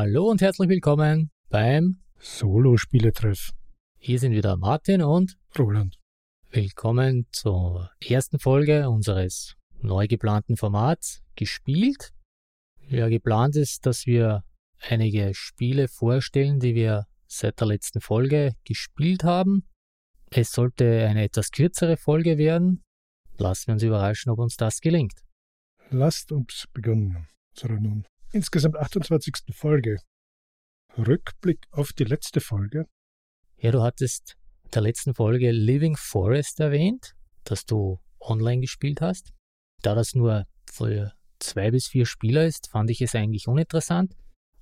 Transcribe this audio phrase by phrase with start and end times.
[0.00, 3.50] Hallo und herzlich willkommen beim Solo-Spieletreff.
[3.98, 5.98] Hier sind wieder Martin und Roland.
[6.52, 12.12] Willkommen zur ersten Folge unseres neu geplanten Formats Gespielt.
[12.88, 14.44] Ja, geplant ist, dass wir
[14.88, 19.68] einige Spiele vorstellen, die wir seit der letzten Folge gespielt haben.
[20.30, 22.84] Es sollte eine etwas kürzere Folge werden.
[23.36, 25.24] Lassen wir uns überraschen, ob uns das gelingt.
[25.90, 27.26] Lasst uns beginnen.
[27.50, 29.34] Unserer nun insgesamt 28.
[29.52, 29.96] Folge.
[30.96, 32.86] Rückblick auf die letzte Folge.
[33.58, 39.32] Ja, du hattest in der letzten Folge Living Forest erwähnt, dass du online gespielt hast.
[39.82, 44.14] Da das nur für zwei bis vier Spieler ist, fand ich es eigentlich uninteressant.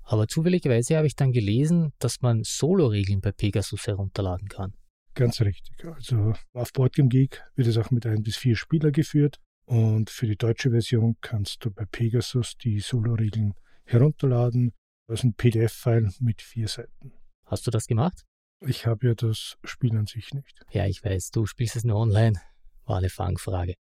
[0.02, 4.74] Aber zufälligerweise habe ich dann gelesen, dass man Solo-Regeln bei Pegasus herunterladen kann.
[5.14, 5.84] Ganz richtig.
[5.84, 9.40] Also auf Boardgame Geek wird es auch mit ein bis vier Spieler geführt.
[9.66, 14.72] Und für die deutsche Version kannst du bei Pegasus die Solo-Regeln herunterladen.
[15.08, 17.12] Das ist ein PDF-File mit vier Seiten.
[17.44, 18.24] Hast du das gemacht?
[18.60, 20.64] Ich habe ja das Spiel an sich nicht.
[20.70, 22.40] Ja, ich weiß, du spielst es nur online.
[22.84, 23.74] War eine Fangfrage.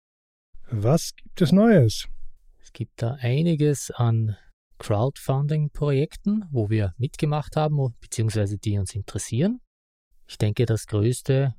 [0.69, 2.07] Was gibt es Neues?
[2.59, 4.35] Es gibt da einiges an
[4.79, 9.61] Crowdfunding-Projekten, wo wir mitgemacht haben, beziehungsweise die uns interessieren.
[10.27, 11.55] Ich denke, das größte,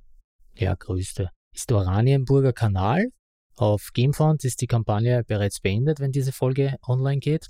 [0.54, 3.10] ja, größte, ist der Oranienburger Kanal.
[3.58, 7.48] Auf Gamefund ist die Kampagne bereits beendet, wenn diese Folge online geht.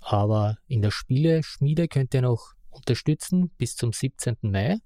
[0.00, 4.36] Aber in der Spieleschmiede könnt ihr noch unterstützen bis zum 17.
[4.42, 4.76] Mai.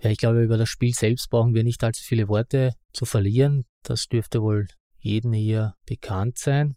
[0.00, 3.66] Ja, ich glaube, über das Spiel selbst brauchen wir nicht allzu viele Worte zu verlieren.
[3.84, 4.66] Das dürfte wohl
[4.98, 6.76] jedem hier bekannt sein.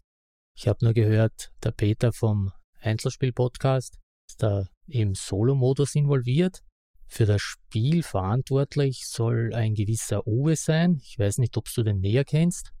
[0.56, 6.60] Ich habe nur gehört, der Peter vom Einzelspiel-Podcast ist da im Solo-Modus involviert.
[7.08, 11.00] Für das Spiel verantwortlich soll ein gewisser Uwe sein.
[11.02, 12.72] Ich weiß nicht, ob du den näher kennst.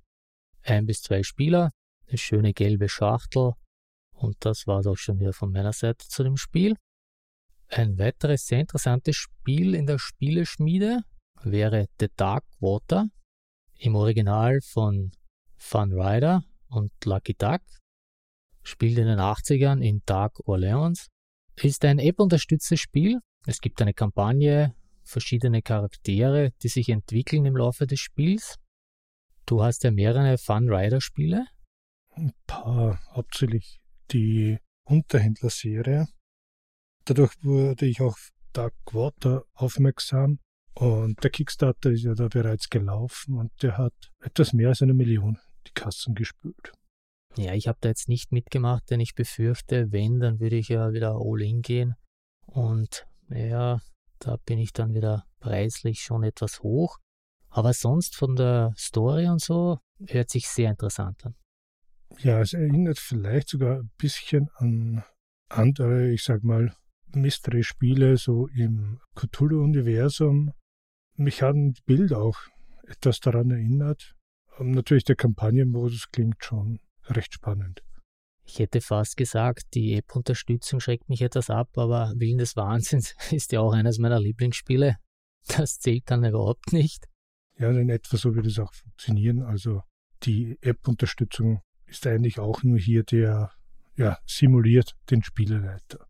[0.62, 1.70] Ein bis zwei Spieler,
[2.08, 3.52] eine schöne gelbe Schachtel.
[4.12, 6.76] Und das war es auch schon wieder von meiner Seite zu dem Spiel.
[7.68, 11.02] Ein weiteres sehr interessantes Spiel in der Spieleschmiede
[11.42, 13.06] wäre The Dark Water.
[13.78, 15.12] Im Original von
[15.56, 17.62] Fun Rider und Lucky Duck
[18.62, 21.08] spielt in den 80ern in Dark Orleans.
[21.56, 23.20] Ist ein App-unterstütztes Spiel.
[23.46, 28.56] Es gibt eine Kampagne, verschiedene Charaktere, die sich entwickeln im Laufe des Spiels.
[29.50, 31.44] Du hast ja mehrere Fun Rider Spiele.
[32.10, 33.80] Ein paar, hauptsächlich
[34.12, 36.06] die Unterhändler-Serie.
[37.04, 40.38] Dadurch wurde ich auf Dark Water aufmerksam
[40.74, 44.94] und der Kickstarter ist ja da bereits gelaufen und der hat etwas mehr als eine
[44.94, 45.36] Million
[45.66, 46.70] die Kassen gespült.
[47.36, 50.92] Ja, ich habe da jetzt nicht mitgemacht, denn ich befürchte, wenn, dann würde ich ja
[50.92, 51.96] wieder all in gehen.
[52.46, 53.80] Und ja,
[54.20, 57.00] da bin ich dann wieder preislich schon etwas hoch.
[57.50, 61.34] Aber sonst von der Story und so hört sich sehr interessant an.
[62.18, 65.04] Ja, es erinnert vielleicht sogar ein bisschen an
[65.48, 66.74] andere, ich sag mal,
[67.14, 70.52] Mystery-Spiele so im Cthulhu-Universum.
[71.16, 72.38] Mich haben die Bilder auch
[72.86, 74.14] etwas daran erinnert.
[74.58, 77.82] Und natürlich der Kampagnenmodus klingt schon recht spannend.
[78.44, 83.52] Ich hätte fast gesagt, die App-Unterstützung schreckt mich etwas ab, aber Willen des Wahnsinns ist
[83.52, 84.96] ja auch eines meiner Lieblingsspiele.
[85.46, 87.06] Das zählt dann überhaupt nicht.
[87.60, 89.42] Ja, in etwa so wird es auch funktionieren.
[89.42, 89.82] Also
[90.22, 93.52] die App-Unterstützung ist eigentlich auch nur hier der,
[93.96, 96.06] ja, simuliert den Spieleleiter.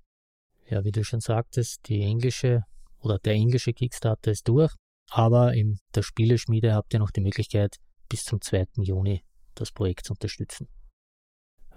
[0.69, 2.65] Ja, wie du schon sagtest, die englische
[3.01, 4.73] oder der englische Kickstarter ist durch,
[5.11, 7.77] aber in der Spieleschmiede habt ihr noch die Möglichkeit,
[8.09, 8.67] bis zum 2.
[8.77, 9.25] Juni
[9.55, 10.69] das Projekt zu unterstützen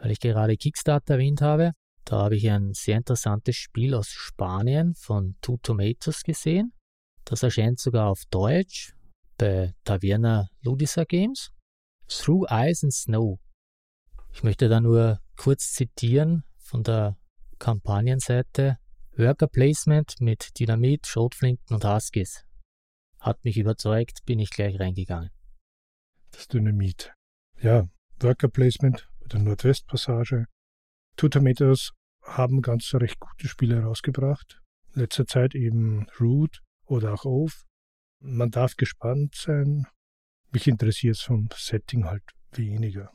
[0.04, 1.72] weil ich gerade Kickstarter erwähnt habe.
[2.04, 6.74] Da habe ich ein sehr interessantes Spiel aus Spanien von Two Tomatoes gesehen.
[7.24, 8.94] Das erscheint sogar auf Deutsch
[9.38, 11.52] bei Taverna Ludisa Games.
[12.08, 13.40] Through Ice and Snow.
[14.32, 17.18] Ich möchte da nur kurz zitieren von der
[17.60, 18.78] Kampagnenseite.
[19.16, 22.46] Worker Placement mit Dynamit, Schrotflinten und Huskies.
[23.20, 25.30] Hat mich überzeugt, bin ich gleich reingegangen.
[26.32, 27.14] Das Dynamit.
[27.62, 27.88] Ja,
[28.20, 30.48] Worker Placement der Nordwestpassage.
[31.16, 31.92] Tomatoes
[32.24, 34.62] haben ganz recht gute Spiele herausgebracht.
[34.96, 37.66] In letzter Zeit eben Root oder auch Oath.
[38.26, 39.86] Man darf gespannt sein.
[40.54, 42.24] Mich interessiert es vom Setting halt
[42.54, 43.12] weniger.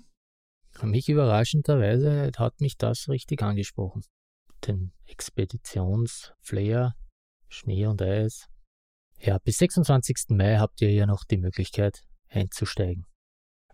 [0.83, 4.03] Mich überraschenderweise hat mich das richtig angesprochen.
[4.67, 6.95] Den Expeditionsflair,
[7.49, 8.49] Schnee und Eis.
[9.19, 10.27] Ja, bis 26.
[10.29, 13.07] Mai habt ihr ja noch die Möglichkeit einzusteigen.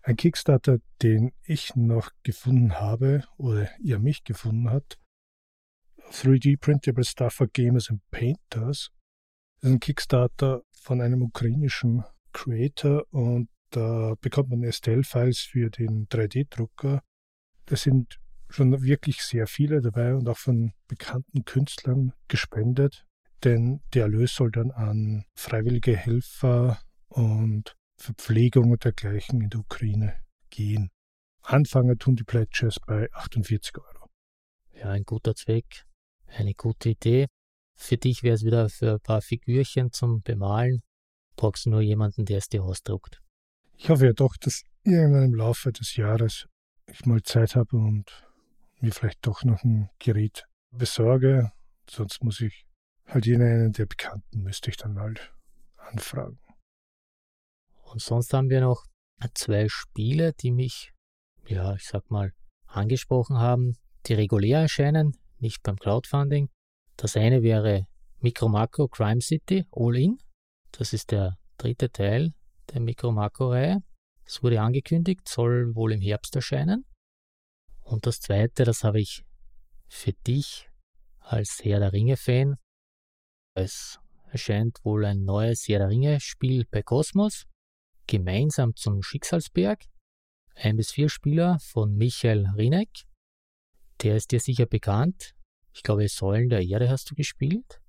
[0.02, 5.00] Ein Kickstarter, den ich noch gefunden habe oder ihr mich gefunden habt,
[6.12, 8.92] 3D Printable Stuff for Gamers and Painters,
[9.60, 16.06] das ist ein Kickstarter von einem ukrainischen Creator und da bekommt man STL-Files für den
[16.08, 17.00] 3D-Drucker.
[17.64, 18.20] Das sind
[18.50, 23.06] schon wirklich sehr viele dabei und auch von bekannten Künstlern gespendet,
[23.44, 26.78] denn der Erlös soll dann an freiwillige Helfer
[27.08, 30.14] und Verpflegung und dergleichen in der Ukraine
[30.50, 30.90] gehen.
[31.40, 34.10] Anfangen tun die Pledges bei 48 Euro.
[34.74, 35.86] Ja, ein guter Zweck,
[36.26, 37.26] eine gute Idee.
[37.76, 40.82] Für dich wäre es wieder für ein paar Figürchen zum Bemalen.
[41.36, 43.20] Brauchst du nur jemanden, der es dir ausdruckt.
[43.76, 46.46] Ich hoffe ja doch, dass irgendwann im Laufe des Jahres
[46.86, 48.04] ich mal Zeit habe und
[48.80, 51.50] mir vielleicht doch noch ein Gerät besorge.
[51.88, 52.64] Sonst muss ich
[53.06, 55.32] halt jenen der Bekannten müsste ich dann halt
[55.76, 56.38] anfragen.
[57.82, 58.84] Und sonst haben wir noch
[59.34, 60.92] zwei Spiele, die mich,
[61.46, 62.32] ja, ich sag mal,
[62.66, 66.48] angesprochen haben, die regulär erscheinen, nicht beim Crowdfunding.
[66.96, 67.86] Das eine wäre
[68.20, 70.18] Micro Macro Crime City All In.
[70.72, 72.32] Das ist der dritte Teil
[72.72, 73.82] der Micro Macro Reihe.
[74.24, 76.86] Es wurde angekündigt, soll wohl im Herbst erscheinen.
[77.82, 79.24] Und das zweite, das habe ich
[79.88, 80.70] für dich
[81.20, 82.56] als Herr der Ringe-Fan.
[83.54, 84.00] Es
[84.30, 87.44] erscheint wohl ein neues Herr der Ringe-Spiel bei Cosmos,
[88.06, 89.84] gemeinsam zum Schicksalsberg.
[90.54, 93.04] Ein bis vier Spieler von Michael Rinek.
[94.02, 95.33] Der ist dir sicher bekannt.
[95.74, 97.80] Ich glaube, Säulen der Erde hast du gespielt.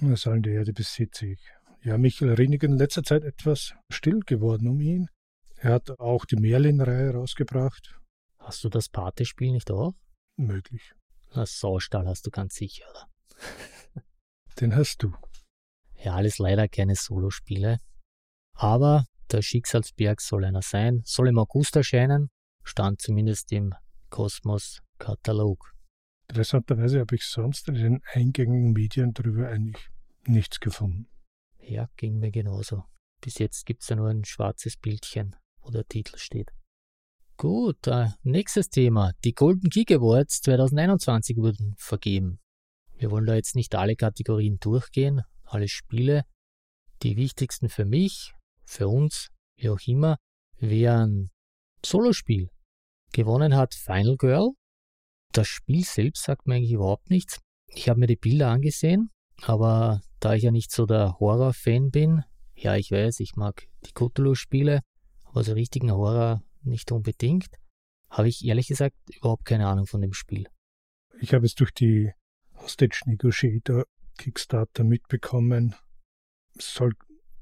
[0.00, 1.40] Säulen der Erde besitze ich.
[1.82, 5.08] Ja, Michael Rinek in letzter Zeit etwas still geworden um ihn.
[5.56, 7.98] Er hat auch die Merlin-Reihe rausgebracht.
[8.38, 9.94] Hast du das Pate-Spiel nicht auch?
[10.36, 10.92] Möglich.
[11.32, 13.08] Das Saustall hast du ganz sicher, oder?
[14.60, 15.14] Den hast du.
[16.02, 17.80] Ja, alles leider keine Solospiele.
[18.54, 22.30] Aber der Schicksalsberg soll einer sein, soll im August erscheinen,
[22.62, 23.74] stand zumindest im
[24.10, 25.75] Kosmos-Katalog.
[26.28, 29.88] Interessanterweise habe ich sonst in den eingängigen Medien darüber eigentlich
[30.26, 31.08] nichts gefunden.
[31.60, 32.84] Ja, ging mir genauso.
[33.20, 36.50] Bis jetzt gibt es ja nur ein schwarzes Bildchen, wo der Titel steht.
[37.36, 39.12] Gut, äh, nächstes Thema.
[39.24, 42.40] Die Golden Geek Awards 2021 wurden vergeben.
[42.96, 46.24] Wir wollen da jetzt nicht alle Kategorien durchgehen, alle Spiele.
[47.02, 48.32] Die wichtigsten für mich,
[48.64, 50.16] für uns, wie auch immer,
[50.58, 51.30] wären
[51.84, 52.48] Solospiel.
[53.12, 54.52] Gewonnen hat Final Girl.
[55.32, 57.40] Das Spiel selbst sagt mir eigentlich überhaupt nichts.
[57.68, 59.10] Ich habe mir die Bilder angesehen,
[59.42, 62.24] aber da ich ja nicht so der Horror-Fan bin,
[62.54, 64.80] ja, ich weiß, ich mag die Cthulhu-Spiele,
[65.24, 67.48] aber so richtigen Horror nicht unbedingt.
[68.08, 70.46] Habe ich ehrlich gesagt überhaupt keine Ahnung von dem Spiel.
[71.20, 72.12] Ich habe es durch die
[72.54, 73.84] Hostage Negotiator
[74.16, 75.74] Kickstarter mitbekommen.
[76.56, 76.94] Es soll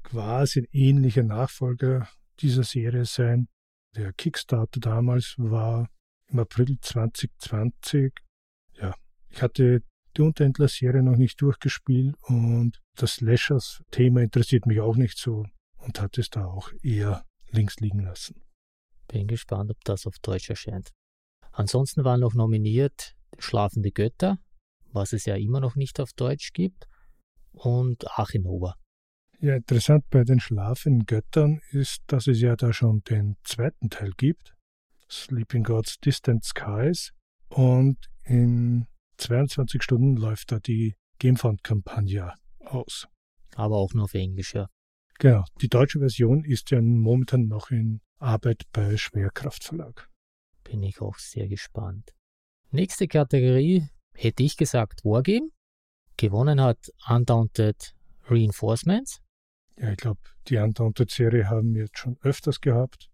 [0.03, 2.09] quasi ein ähnlicher Nachfolger
[2.39, 3.47] dieser Serie sein.
[3.95, 5.89] Der Kickstarter damals war
[6.27, 8.13] im April 2020.
[8.73, 8.93] Ja,
[9.29, 9.81] ich hatte
[10.17, 15.45] die Unterhändler-Serie noch nicht durchgespielt und das Slashers-Thema interessiert mich auch nicht so
[15.77, 18.41] und hat es da auch eher links liegen lassen.
[19.07, 20.91] Bin gespannt, ob das auf Deutsch erscheint.
[21.51, 24.39] Ansonsten waren noch nominiert Schlafende Götter,
[24.91, 26.87] was es ja immer noch nicht auf Deutsch gibt,
[27.51, 28.75] und Achinova.
[29.39, 34.11] Ja, interessant bei den Schlafenden Göttern ist, dass es ja da schon den zweiten Teil
[34.17, 34.54] gibt,
[35.09, 37.11] Sleeping Gods Distant Skies,
[37.49, 43.07] und in 22 Stunden läuft da die Gamefound-Kampagne aus.
[43.55, 44.67] Aber auch nur auf Englisch, ja.
[45.19, 50.09] Genau, die deutsche Version ist ja momentan noch in Arbeit bei Schwerkraftverlag.
[50.63, 52.13] Bin ich auch sehr gespannt.
[52.71, 55.49] Nächste Kategorie hätte ich gesagt Wargame.
[56.17, 59.21] Gewonnen hat Undaunted Reinforcements.
[59.77, 63.09] Ja, ich glaube, die Undaunted-Serie haben wir jetzt schon öfters gehabt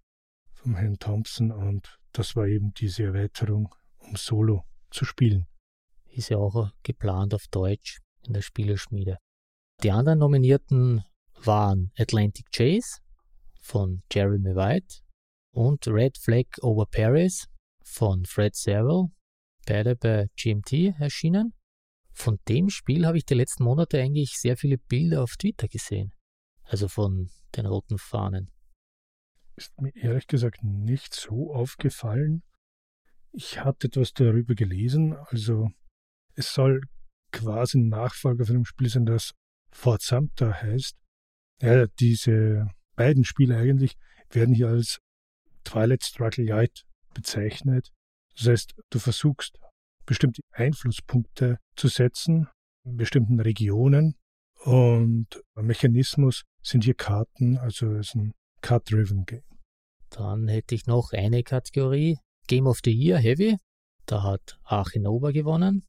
[0.62, 5.48] vom Herrn Thompson und das war eben diese Erweiterung, um Solo zu spielen.
[6.12, 9.18] Ist ja auch geplant auf Deutsch in der Spieleschmiede.
[9.82, 11.04] Die anderen Nominierten
[11.44, 13.00] waren Atlantic Chase
[13.62, 15.00] von Jeremy White
[15.52, 17.48] und Red Flag Over Paris
[17.84, 19.08] von Fred Serval,
[19.66, 21.54] beide bei GMT erschienen.
[22.14, 26.14] Von dem Spiel habe ich die letzten Monate eigentlich sehr viele Bilder auf Twitter gesehen.
[26.64, 28.52] Also von den roten Fahnen.
[29.62, 32.42] Ist mir ehrlich gesagt nicht so aufgefallen.
[33.32, 35.16] Ich hatte etwas darüber gelesen.
[35.28, 35.70] Also
[36.34, 36.82] es soll
[37.32, 39.34] quasi ein Nachfolger von dem Spiel sein, das
[39.72, 40.98] Fort Sumter heißt.
[41.62, 43.98] Ja, diese beiden Spiele eigentlich
[44.32, 44.98] werden hier als
[45.64, 47.92] Twilight Struggle Light bezeichnet.
[48.36, 49.60] Das heißt, du versuchst
[50.08, 52.48] bestimmte Einflusspunkte zu setzen
[52.84, 54.16] in bestimmten Regionen
[54.64, 59.51] und Mechanismus sind hier Karten, also es ist ein Card-Driven Game.
[60.12, 63.58] Dann hätte ich noch eine Kategorie, Game of the Year Heavy.
[64.06, 65.88] Da hat Achinova gewonnen.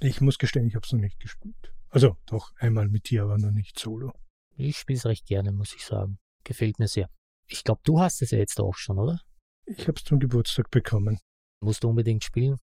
[0.00, 1.72] Ich muss gestehen, ich habe es noch nicht gespielt.
[1.88, 4.12] Also doch, einmal mit dir, aber noch nicht solo.
[4.56, 6.18] Ich spiele es recht gerne, muss ich sagen.
[6.44, 7.08] Gefällt mir sehr.
[7.46, 9.20] Ich glaube, du hast es ja jetzt auch schon, oder?
[9.66, 11.18] Ich habe es zum Geburtstag bekommen.
[11.60, 12.58] Musst du unbedingt spielen.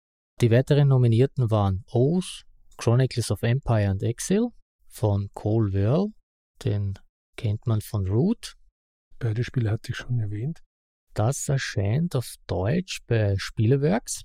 [0.40, 2.44] Die weiteren Nominierten waren Oath,
[2.76, 4.50] Chronicles of Empire and Exile
[4.88, 6.12] von Cole Whirl,
[6.64, 6.94] den
[7.36, 8.56] kennt man von Root.
[9.18, 10.62] Beide Spiele hatte ich schon erwähnt.
[11.14, 14.22] Das erscheint auf Deutsch bei Spieleworks.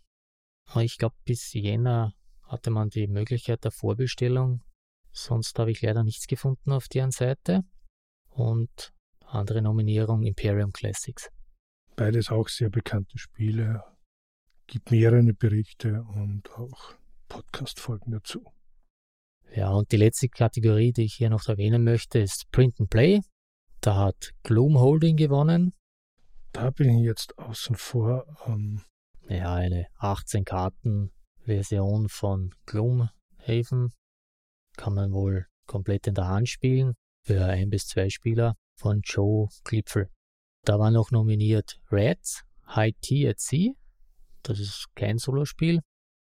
[0.77, 4.63] Ich glaube, bis Jänner hatte man die Möglichkeit der Vorbestellung.
[5.12, 7.62] Sonst habe ich leider nichts gefunden auf deren Seite.
[8.29, 8.91] Und
[9.27, 11.29] andere Nominierung Imperium Classics.
[11.96, 13.84] Beides auch sehr bekannte Spiele.
[14.65, 16.96] Gibt mehrere Berichte und auch
[17.27, 18.43] Podcast-Folgen dazu.
[19.55, 23.22] Ja, und die letzte Kategorie, die ich hier noch erwähnen möchte, ist Print and Play.
[23.81, 25.74] Da hat Gloom Holding gewonnen.
[26.51, 28.25] Da bin ich jetzt außen vor.
[28.48, 28.82] Ähm
[29.27, 31.12] ja, eine 18 Karten
[31.46, 33.94] Version von Gloomhaven
[34.75, 39.50] kann man wohl komplett in der Hand spielen für ein bis zwei Spieler von Joe
[39.63, 40.10] Klipfel.
[40.65, 43.74] Da war noch nominiert Reds, High Tea at Sea,
[44.44, 45.82] das ist kein Solospiel,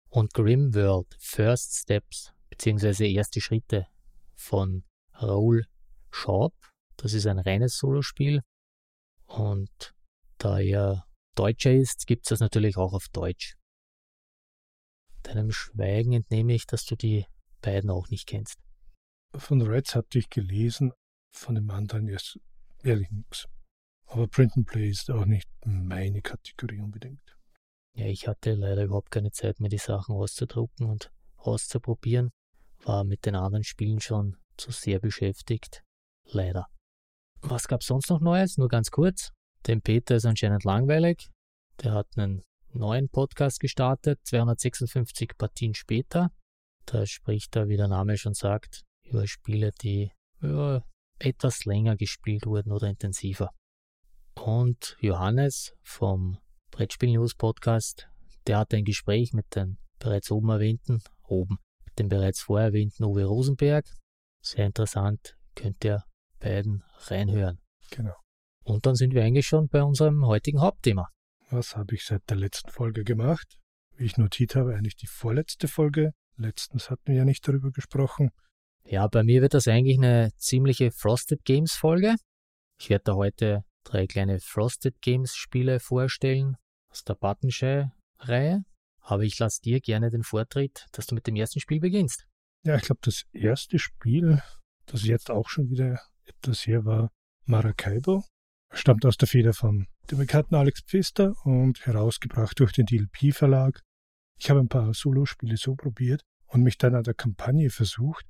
[0.08, 3.86] und Grim World, First Steps, beziehungsweise erste Schritte
[4.34, 5.66] von Raoul
[6.10, 6.54] Schaub.
[6.96, 8.40] Das ist ein reines Solospiel.
[9.26, 9.94] Und
[10.38, 13.56] da er Deutscher ist, gibt es das natürlich auch auf Deutsch.
[15.22, 17.26] Deinem Schweigen entnehme ich, dass du die
[17.60, 18.58] beiden auch nicht kennst.
[19.34, 20.92] Von Reds hatte ich gelesen,
[21.32, 22.38] von dem anderen erst
[22.82, 23.46] ehrlich nichts.
[24.06, 27.36] Aber Print and Play ist auch nicht meine Kategorie unbedingt.
[27.96, 32.30] Ja, ich hatte leider überhaupt keine Zeit mehr, die Sachen auszudrucken und auszuprobieren.
[32.82, 35.82] War mit den anderen Spielen schon zu sehr beschäftigt.
[36.26, 36.66] Leider.
[37.40, 38.56] Was gab's sonst noch Neues?
[38.56, 39.32] Nur ganz kurz.
[39.66, 41.30] Dem Peter ist anscheinend langweilig.
[41.82, 42.42] Der hat einen
[42.72, 46.30] neuen Podcast gestartet, 256 Partien später.
[46.86, 50.10] Da spricht er, wie der Name schon sagt, über Spiele, die
[50.42, 50.84] ja,
[51.18, 53.50] etwas länger gespielt wurden oder intensiver.
[54.34, 56.38] Und Johannes vom
[56.70, 58.08] Brettspiel News Podcast,
[58.46, 61.58] der hatte ein Gespräch mit den bereits oben erwähnten, oben,
[61.98, 63.86] dem bereits vorher erwähnten Uwe Rosenberg.
[64.42, 66.04] Sehr interessant, könnt ihr
[66.38, 67.60] beiden reinhören.
[67.90, 68.14] Genau.
[68.64, 71.08] Und dann sind wir eigentlich schon bei unserem heutigen Hauptthema.
[71.50, 73.58] Was habe ich seit der letzten Folge gemacht?
[73.96, 76.12] Wie ich notiert habe, eigentlich die vorletzte Folge.
[76.36, 78.30] Letztens hatten wir ja nicht darüber gesprochen.
[78.86, 82.16] Ja, bei mir wird das eigentlich eine ziemliche Frosted Games Folge.
[82.80, 86.56] Ich werde da heute drei kleine Frosted Games Spiele vorstellen
[86.90, 88.64] aus der Buttonshy-Reihe.
[89.00, 92.26] Aber ich lasse dir gerne den Vortritt, dass du mit dem ersten Spiel beginnst.
[92.64, 94.42] Ja, ich glaube, das erste Spiel,
[94.86, 97.10] das jetzt auch schon wieder etwas her war,
[97.44, 98.24] Maracaibo,
[98.74, 103.80] stammt aus der Feder von dem bekannten Alex Pfister und herausgebracht durch den DLP Verlag.
[104.38, 108.26] Ich habe ein paar Solospiele so probiert und mich dann an der Kampagne versucht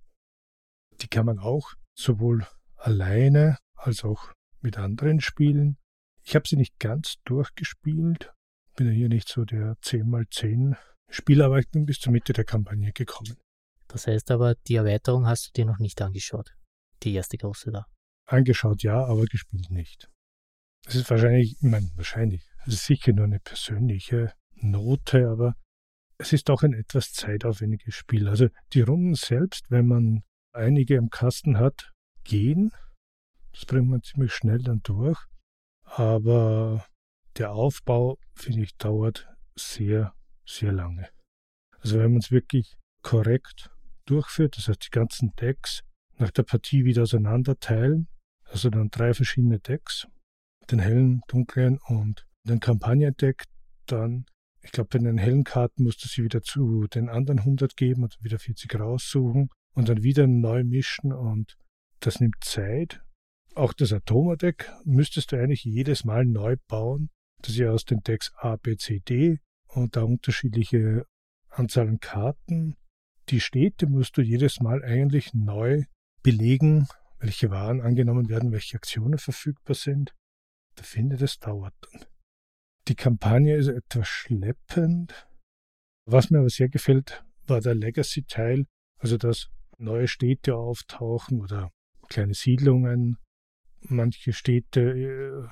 [1.00, 2.46] die kann man auch sowohl
[2.76, 5.76] alleine als auch mit anderen spielen.
[6.22, 8.32] Ich habe sie nicht ganz durchgespielt,
[8.76, 10.76] bin ja hier nicht so der 10x10
[11.10, 13.36] Spieler, aber ich bin bis zur Mitte der Kampagne gekommen.
[13.88, 16.54] Das heißt aber, die Erweiterung hast du dir noch nicht angeschaut.
[17.02, 17.86] Die erste große da.
[18.26, 20.08] Angeschaut ja, aber gespielt nicht.
[20.86, 25.54] Es ist wahrscheinlich, ich meine, wahrscheinlich, es ist sicher nur eine persönliche Note, aber
[26.18, 28.28] es ist auch ein etwas zeitaufwendiges Spiel.
[28.28, 30.22] Also die Runden selbst, wenn man
[30.52, 32.72] einige im Kasten hat, gehen.
[33.52, 35.18] Das bringt man ziemlich schnell dann durch.
[35.84, 36.86] Aber
[37.36, 40.14] der Aufbau, finde ich, dauert sehr,
[40.46, 41.08] sehr lange.
[41.80, 43.70] Also wenn man es wirklich korrekt
[44.06, 45.82] durchführt, das heißt die ganzen Decks
[46.16, 48.08] nach der Partie wieder auseinander teilen,
[48.44, 50.06] also dann drei verschiedene Decks,
[50.70, 53.44] den hellen, dunklen und den Kampagnendeck,
[53.86, 54.26] dann,
[54.62, 58.02] ich glaube, bei den hellen Karten musst du sie wieder zu den anderen 100 geben
[58.02, 61.56] und wieder 40 raussuchen und dann wieder neu mischen und
[62.00, 63.00] das nimmt Zeit.
[63.54, 67.10] Auch das Atomadeck müsstest du eigentlich jedes Mal neu bauen.
[67.38, 71.04] Das ist ja aus den Decks A, B, C, D und da unterschiedliche
[71.50, 72.76] Anzahl an Karten.
[73.28, 75.84] Die Städte musst du jedes Mal eigentlich neu
[76.22, 80.12] belegen, welche Waren angenommen werden, welche Aktionen verfügbar sind.
[80.82, 81.74] Finde das dauert.
[82.88, 85.26] Die Kampagne ist etwas schleppend.
[86.06, 88.66] Was mir aber sehr gefällt, war der Legacy-Teil,
[88.98, 91.70] also das neue Städte auftauchen oder
[92.08, 93.16] kleine Siedlungen,
[93.80, 95.48] manche Städte äh,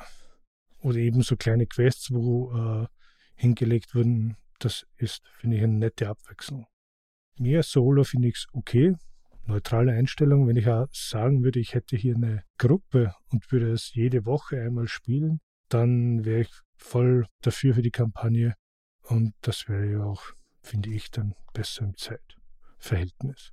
[0.87, 2.87] oder eben so kleine Quests, wo äh,
[3.35, 4.37] hingelegt wurden.
[4.59, 6.67] Das ist, finde ich, eine nette Abwechslung.
[7.39, 8.95] Mehr Solo finde ich es okay.
[9.47, 10.47] Neutrale Einstellung.
[10.47, 14.89] Wenn ich sagen würde, ich hätte hier eine Gruppe und würde es jede Woche einmal
[14.89, 18.55] spielen, dann wäre ich voll dafür für die Kampagne.
[19.03, 20.23] Und das wäre ja auch,
[20.61, 23.53] finde ich, dann besser im Zeitverhältnis.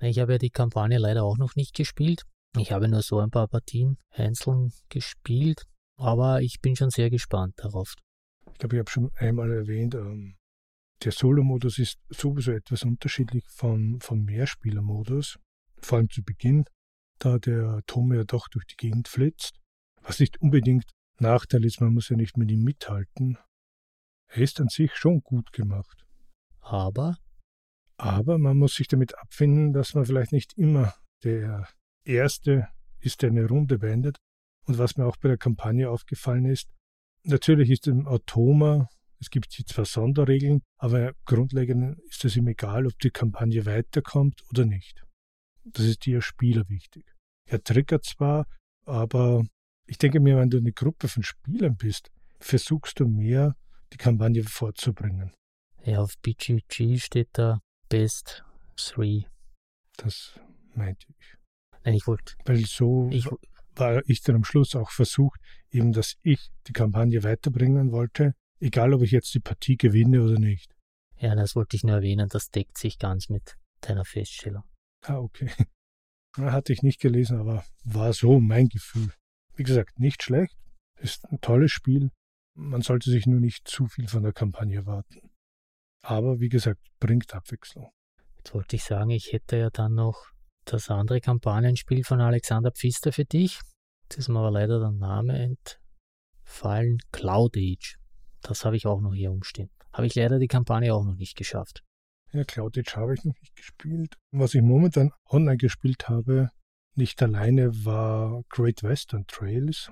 [0.00, 2.22] Ich habe ja die Kampagne leider auch noch nicht gespielt.
[2.58, 5.64] Ich habe nur so ein paar Partien einzeln gespielt,
[5.96, 7.94] aber ich bin schon sehr gespannt darauf.
[8.52, 10.36] Ich glaube, ich habe schon einmal erwähnt, ähm,
[11.04, 15.38] der Solo-Modus ist sowieso etwas unterschiedlich vom, vom Mehrspieler-Modus.
[15.80, 16.64] Vor allem zu Beginn,
[17.18, 19.58] da der Tome ja doch durch die Gegend flitzt.
[20.02, 23.38] Was nicht unbedingt Nachteil ist, man muss ja nicht mit ihm mithalten.
[24.28, 26.04] Er ist an sich schon gut gemacht.
[26.60, 27.16] Aber?
[27.96, 31.68] Aber man muss sich damit abfinden, dass man vielleicht nicht immer der
[32.04, 32.68] Erste
[33.00, 34.18] ist, der eine Runde beendet.
[34.66, 36.70] Und was mir auch bei der Kampagne aufgefallen ist,
[37.24, 38.88] natürlich ist im Automa,
[39.22, 44.64] es gibt zwar Sonderregeln, aber grundlegend ist es ihm egal, ob die Kampagne weiterkommt oder
[44.64, 45.04] nicht.
[45.64, 47.04] Das ist dir als Spieler wichtig.
[47.48, 48.46] Er triggert zwar,
[48.84, 49.44] aber
[49.86, 52.10] ich denke mir, wenn du eine Gruppe von Spielern bist,
[52.40, 53.54] versuchst du mehr,
[53.92, 55.32] die Kampagne vorzubringen.
[55.84, 58.42] Ja, auf BGG steht da Best
[58.76, 59.24] 3.
[59.98, 60.40] Das
[60.74, 61.34] meinte ich.
[61.84, 62.34] Nein, ich wollte.
[62.44, 63.28] Weil so ich,
[63.76, 68.94] war ich dann am Schluss auch versucht, eben, dass ich die Kampagne weiterbringen wollte, egal
[68.94, 70.74] ob ich jetzt die Partie gewinne oder nicht.
[71.18, 74.64] Ja, das wollte ich nur erwähnen, das deckt sich ganz mit deiner Feststellung.
[75.02, 75.50] Ah, okay.
[76.36, 79.12] Hatte ich nicht gelesen, aber war so mein Gefühl.
[79.54, 80.56] Wie gesagt, nicht schlecht,
[80.98, 82.10] ist ein tolles Spiel.
[82.54, 85.30] Man sollte sich nur nicht zu viel von der Kampagne erwarten.
[86.02, 87.90] Aber wie gesagt, bringt Abwechslung.
[88.38, 90.32] Jetzt wollte ich sagen, ich hätte ja dann noch
[90.64, 93.60] das andere Kampagnenspiel von Alexander Pfister für dich.
[94.04, 95.56] Jetzt ist mir aber leider der Name
[96.44, 96.98] entfallen.
[97.12, 98.01] Cloud Age.
[98.42, 99.70] Das habe ich auch noch hier umstehen.
[99.92, 101.82] Habe ich leider die Kampagne auch noch nicht geschafft.
[102.32, 104.16] Ja, Cloud Age habe ich noch nicht gespielt.
[104.30, 106.50] Was ich momentan online gespielt habe,
[106.94, 109.90] nicht alleine, war Great Western Trails.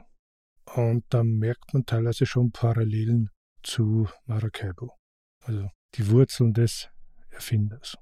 [0.74, 3.31] Und da merkt man teilweise schon Parallelen
[3.62, 4.96] zu Maracaibo.
[5.42, 6.88] Also die Wurzeln des
[7.31, 7.96] Erfinders.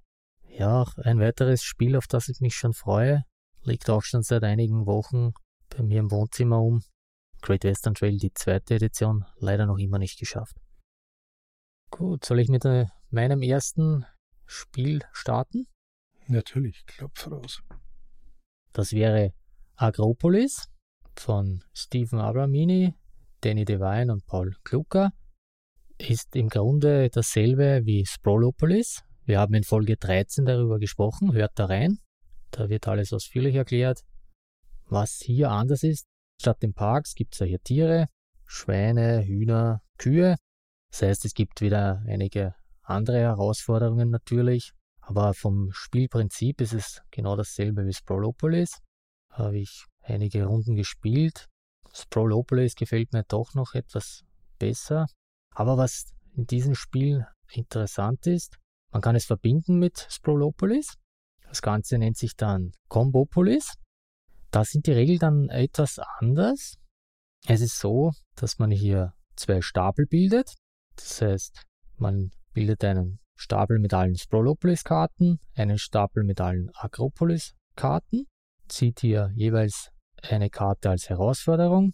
[0.49, 3.25] Ja, ein weiteres Spiel, auf das ich mich schon freue,
[3.63, 5.33] liegt auch schon seit einigen Wochen
[5.69, 6.83] bei mir im Wohnzimmer um.
[7.41, 10.57] Great Western Trail, die zweite Edition, leider noch immer nicht geschafft.
[11.91, 14.05] Gut, soll ich mit äh, meinem ersten
[14.47, 15.67] Spiel starten?
[16.27, 17.63] Natürlich, klopf raus.
[18.73, 19.33] Das wäre
[19.77, 20.69] Agropolis
[21.17, 22.95] von Stephen Abramini,
[23.41, 25.13] Danny Devine und Paul Klucker.
[25.99, 31.67] Ist im Grunde dasselbe wie Sprolopolis, wir haben in Folge 13 darüber gesprochen, hört da
[31.67, 31.99] rein.
[32.51, 34.03] Da wird alles ausführlich erklärt.
[34.87, 36.07] Was hier anders ist,
[36.41, 38.07] statt den Parks gibt es ja hier Tiere,
[38.47, 40.37] Schweine, Hühner, Kühe.
[40.91, 44.73] Das heißt, es gibt wieder einige andere Herausforderungen natürlich.
[45.01, 48.79] Aber vom Spielprinzip ist es genau dasselbe wie Sprolopolis.
[49.31, 51.49] Habe ich einige Runden gespielt.
[51.93, 54.25] Sprolopolis gefällt mir doch noch etwas
[54.59, 55.07] besser.
[55.55, 58.59] Aber was in diesem Spiel interessant ist,
[58.91, 60.95] man kann es verbinden mit Sprolopolis.
[61.43, 63.75] Das Ganze nennt sich dann Combopolis.
[64.51, 66.77] Da sind die Regeln dann etwas anders.
[67.47, 70.55] Es ist so, dass man hier zwei Stapel bildet.
[70.97, 71.65] Das heißt,
[71.97, 78.27] man bildet einen Stapel mit allen Sprolopolis-Karten, einen Stapel mit allen Akropolis-Karten,
[78.69, 79.91] zieht hier jeweils
[80.23, 81.93] eine Karte als Herausforderung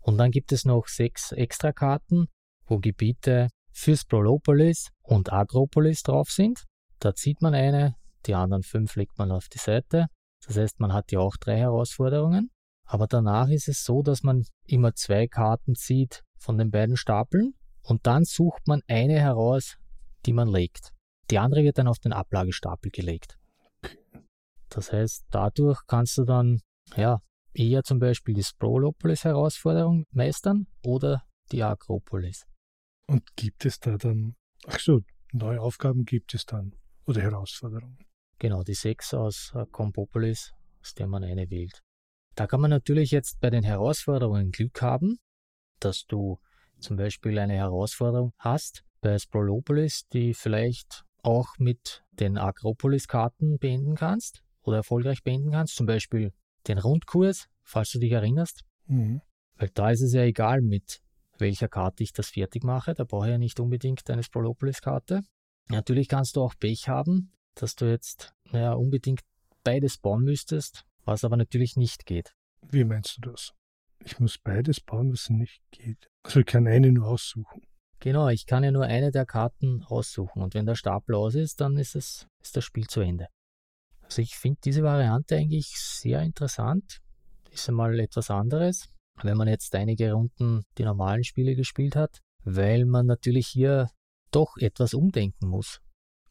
[0.00, 2.26] und dann gibt es noch sechs Extrakarten,
[2.66, 6.64] wo Gebiete für Sprolopolis und Agropolis drauf sind.
[6.98, 7.94] Da zieht man eine,
[8.26, 10.06] die anderen fünf legt man auf die Seite.
[10.46, 12.50] Das heißt, man hat ja auch drei Herausforderungen.
[12.84, 17.54] Aber danach ist es so, dass man immer zwei Karten zieht von den beiden Stapeln
[17.82, 19.76] und dann sucht man eine heraus,
[20.26, 20.92] die man legt.
[21.30, 23.38] Die andere wird dann auf den Ablagestapel gelegt.
[24.68, 26.60] Das heißt, dadurch kannst du dann
[26.96, 27.20] ja
[27.54, 32.46] eher zum Beispiel die Sprolopolis-Herausforderung meistern oder die Agropolis.
[33.06, 35.00] Und gibt es da dann, ach so,
[35.32, 36.74] neue Aufgaben gibt es dann
[37.06, 37.98] oder Herausforderungen?
[38.40, 41.82] Genau, die sechs aus äh, Compopolis, aus der man eine wählt.
[42.34, 45.18] Da kann man natürlich jetzt bei den Herausforderungen Glück haben,
[45.78, 46.38] dass du
[46.78, 54.42] zum Beispiel eine Herausforderung hast bei Sprolopolis, die vielleicht auch mit den Agropolis-Karten beenden kannst
[54.62, 56.32] oder erfolgreich beenden kannst, zum Beispiel
[56.66, 58.64] den Rundkurs, falls du dich erinnerst.
[58.86, 59.20] Mhm.
[59.56, 61.02] Weil da ist es ja egal, mit
[61.36, 62.94] welcher Karte ich das fertig mache.
[62.94, 65.20] Da brauche ich ja nicht unbedingt eine Sprolopolis-Karte.
[65.68, 69.20] Natürlich kannst du auch Pech haben, dass du jetzt naja, unbedingt
[69.64, 72.34] beides bauen müsstest, was aber natürlich nicht geht.
[72.62, 73.52] Wie meinst du das?
[74.04, 76.08] Ich muss beides bauen, was nicht geht.
[76.22, 77.62] Also ich kann eine nur aussuchen.
[77.98, 81.60] Genau, ich kann ja nur eine der Karten aussuchen und wenn der Stapel aus ist,
[81.60, 83.26] dann ist, es, ist das Spiel zu Ende.
[84.00, 87.00] Also ich finde diese Variante eigentlich sehr interessant.
[87.50, 88.88] Ist einmal etwas anderes
[89.24, 93.90] wenn man jetzt einige Runden die normalen Spiele gespielt hat, weil man natürlich hier
[94.30, 95.80] doch etwas umdenken muss.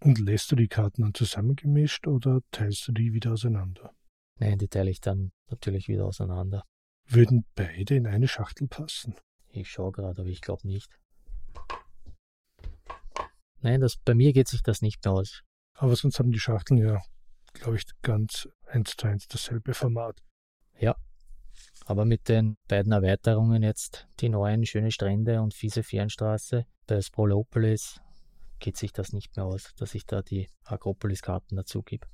[0.02, 3.94] Und lässt du die Karten dann zusammengemischt oder teilst du die wieder auseinander?
[4.38, 6.64] Nein, die teile ich dann natürlich wieder auseinander.
[7.06, 9.16] Würden beide in eine Schachtel passen?
[9.50, 10.90] Ich schaue gerade, aber ich glaube nicht.
[13.62, 15.44] nein, das, bei mir geht sich das nicht mehr aus.
[15.74, 17.02] Aber sonst haben die Schachteln ja,
[17.54, 20.22] glaube ich, ganz eins zu eins dasselbe Format.
[20.78, 20.96] Ja,
[21.86, 28.00] aber mit den beiden Erweiterungen jetzt, die neuen Schöne Strände und Fiese Fernstraße bei Sprolopolis,
[28.60, 32.08] geht sich das nicht mehr aus, dass ich da die Agropolis-Karten dazu gebe.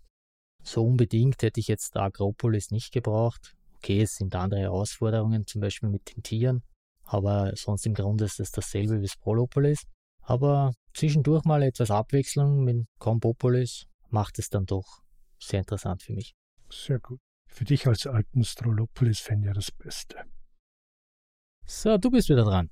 [0.63, 3.55] So unbedingt hätte ich jetzt Agropolis nicht gebraucht.
[3.77, 6.63] Okay, es sind andere Herausforderungen, zum Beispiel mit den Tieren,
[7.03, 9.84] aber sonst im Grunde ist es dasselbe wie Sprolopolis.
[10.21, 15.03] Aber zwischendurch mal etwas Abwechslung mit Compopolis macht es dann doch
[15.39, 16.34] sehr interessant für mich.
[16.71, 17.19] Sehr gut.
[17.47, 20.23] Für dich als alten Strolopolis-Fan ja das Beste.
[21.67, 22.71] So, du bist wieder dran.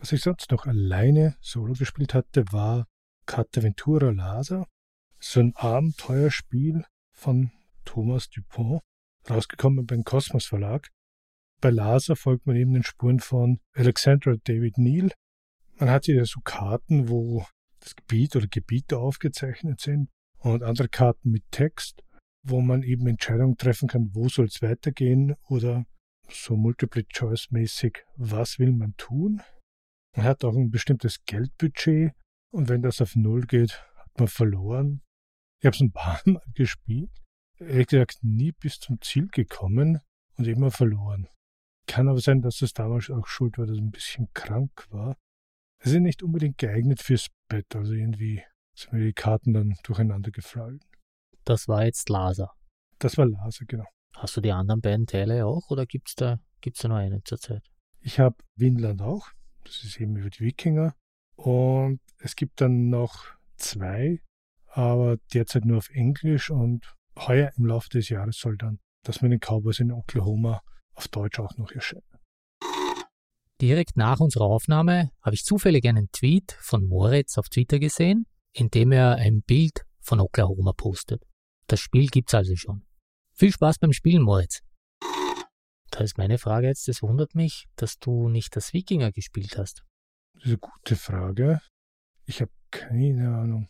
[0.00, 2.86] Was ich sonst noch alleine solo gespielt hatte, war
[3.28, 4.66] Cartaventura Laser.
[5.20, 7.52] So ein Abenteuerspiel von
[7.84, 8.80] Thomas Dupont,
[9.28, 10.88] rausgekommen beim Kosmos Verlag.
[11.60, 15.12] Bei Laser folgt man eben den Spuren von Alexandra David Neal.
[15.76, 17.44] Man hat hier so Karten, wo
[17.80, 22.02] das Gebiet oder Gebiete aufgezeichnet sind und andere Karten mit Text,
[22.42, 25.84] wo man eben Entscheidungen treffen kann, wo soll es weitergehen oder
[26.30, 29.42] so Multiple-Choice-mäßig, was will man tun.
[30.16, 32.14] Man hat auch ein bestimmtes Geldbudget
[32.50, 35.02] und wenn das auf Null geht, hat man verloren.
[35.60, 37.10] Ich habe es ein paar Mal gespielt,
[37.58, 40.00] ehrlich gesagt nie bis zum Ziel gekommen
[40.36, 41.28] und immer verloren.
[41.86, 45.16] Kann aber sein, dass es damals auch schuld war, dass ich ein bisschen krank war.
[45.80, 48.42] Es ist nicht unbedingt geeignet fürs Bett, also irgendwie
[48.74, 50.80] sind mir die Karten dann durcheinander gefallen.
[51.44, 52.52] Das war jetzt Laser.
[52.98, 53.86] Das war Laser, genau.
[54.16, 57.24] Hast du die anderen beiden Teile auch oder gibt es da, gibt's da nur einen
[57.24, 57.62] zurzeit?
[58.00, 59.28] Ich habe Winland auch.
[59.64, 60.94] Das ist eben über die Wikinger.
[61.38, 63.24] Und es gibt dann noch
[63.56, 64.20] zwei,
[64.66, 66.50] aber derzeit nur auf Englisch.
[66.50, 70.62] Und heuer im Laufe des Jahres soll dann das mit den Cowboys in Oklahoma
[70.94, 72.02] auf Deutsch auch noch erscheinen.
[73.60, 78.70] Direkt nach unserer Aufnahme habe ich zufällig einen Tweet von Moritz auf Twitter gesehen, in
[78.70, 81.24] dem er ein Bild von Oklahoma postet.
[81.68, 82.84] Das Spiel gibt's also schon.
[83.32, 84.60] Viel Spaß beim Spielen, Moritz.
[85.90, 89.84] Da ist meine Frage jetzt, es wundert mich, dass du nicht das Wikinger gespielt hast.
[90.34, 91.60] Das ist eine gute Frage.
[92.24, 93.68] Ich habe keine Ahnung.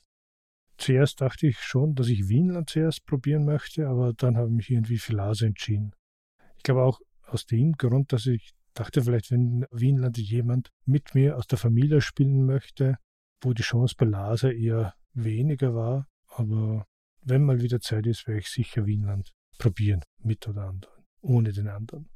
[0.77, 4.71] Zuerst dachte ich schon, dass ich Wienland zuerst probieren möchte, aber dann habe ich mich
[4.71, 5.93] irgendwie für Lase entschieden.
[6.57, 11.37] Ich glaube auch aus dem Grund, dass ich dachte, vielleicht wenn Wienland jemand mit mir
[11.37, 12.97] aus der Familie spielen möchte,
[13.43, 16.87] wo die Chance bei Lase eher weniger war, aber
[17.23, 21.69] wenn mal wieder Zeit ist, werde ich sicher Wienland probieren, mit oder anderen, ohne den
[21.69, 22.09] anderen.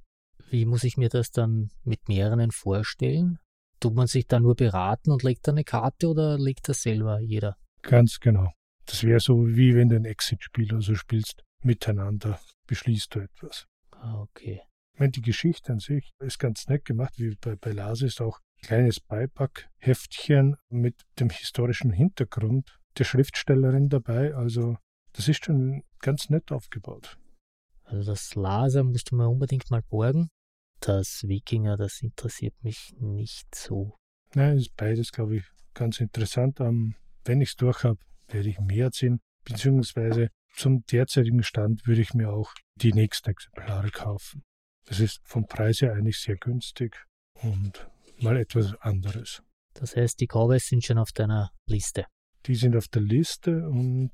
[0.50, 3.38] Wie muss ich mir das dann mit mehreren vorstellen?
[3.82, 7.18] Tut man sich da nur beraten und legt da eine Karte oder legt das selber
[7.18, 7.56] jeder?
[7.82, 8.52] Ganz genau.
[8.86, 13.66] Das wäre so, wie wenn du ein Exit-Spiel oder so spielst, miteinander beschließt du etwas.
[13.90, 14.62] Ah, okay.
[14.94, 18.20] Ich meine, die Geschichte an sich ist ganz nett gemacht, wie bei, bei Lars ist
[18.20, 24.32] auch ein kleines Beipackheftchen mit dem historischen Hintergrund der Schriftstellerin dabei.
[24.32, 24.76] Also
[25.12, 27.18] das ist schon ganz nett aufgebaut.
[27.82, 30.28] Also das Laser musst du mir unbedingt mal borgen.
[30.84, 33.94] Das Wikinger, das interessiert mich nicht so.
[34.34, 36.58] Nein, ist beides, glaube ich, ganz interessant.
[36.58, 39.20] Um, wenn ich es durch habe, werde ich mehr ziehen.
[39.44, 44.42] Beziehungsweise zum derzeitigen Stand würde ich mir auch die nächsten Exemplare kaufen.
[44.86, 46.96] Das ist vom Preis her eigentlich sehr günstig
[47.34, 49.40] und mal etwas anderes.
[49.74, 52.06] Das heißt, die Cowboys sind schon auf deiner Liste.
[52.46, 54.10] Die sind auf der Liste und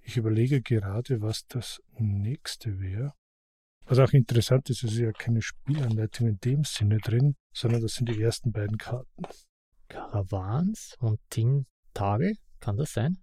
[0.00, 3.12] ich überlege gerade, was das nächste wäre.
[3.88, 7.94] Was auch interessant ist, es ist ja keine Spielanleitung in dem Sinne drin, sondern das
[7.94, 9.22] sind die ersten beiden Karten.
[9.88, 13.16] Caravans und Tintagel, kann das sein?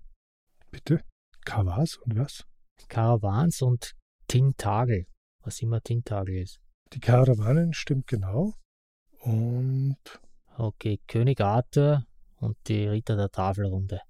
[0.72, 1.02] Bitte?
[1.46, 2.46] Caravans und was?
[2.88, 3.92] Caravans und
[4.28, 5.06] Tintagel,
[5.44, 6.60] was immer Tintagel ist.
[6.94, 8.56] Die Karawanen stimmt genau.
[9.20, 10.00] Und.
[10.58, 14.02] Okay, König Arthur und die Ritter der Tafelrunde.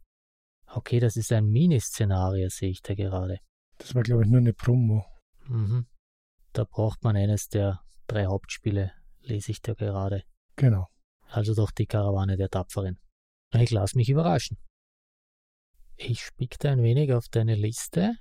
[0.67, 3.39] Okay, das ist ein Miniszenario, sehe ich da gerade.
[3.77, 5.05] Das war, glaube ich, nur eine Promo.
[5.47, 5.85] Mhm.
[6.55, 10.23] Da braucht man eines der drei Hauptspiele, lese ich da gerade.
[10.55, 10.87] Genau.
[11.27, 12.97] Also doch die Karawane der Tapferen.
[13.51, 14.57] Ich lasse mich überraschen.
[15.97, 18.15] Ich spickte ein wenig auf deine Liste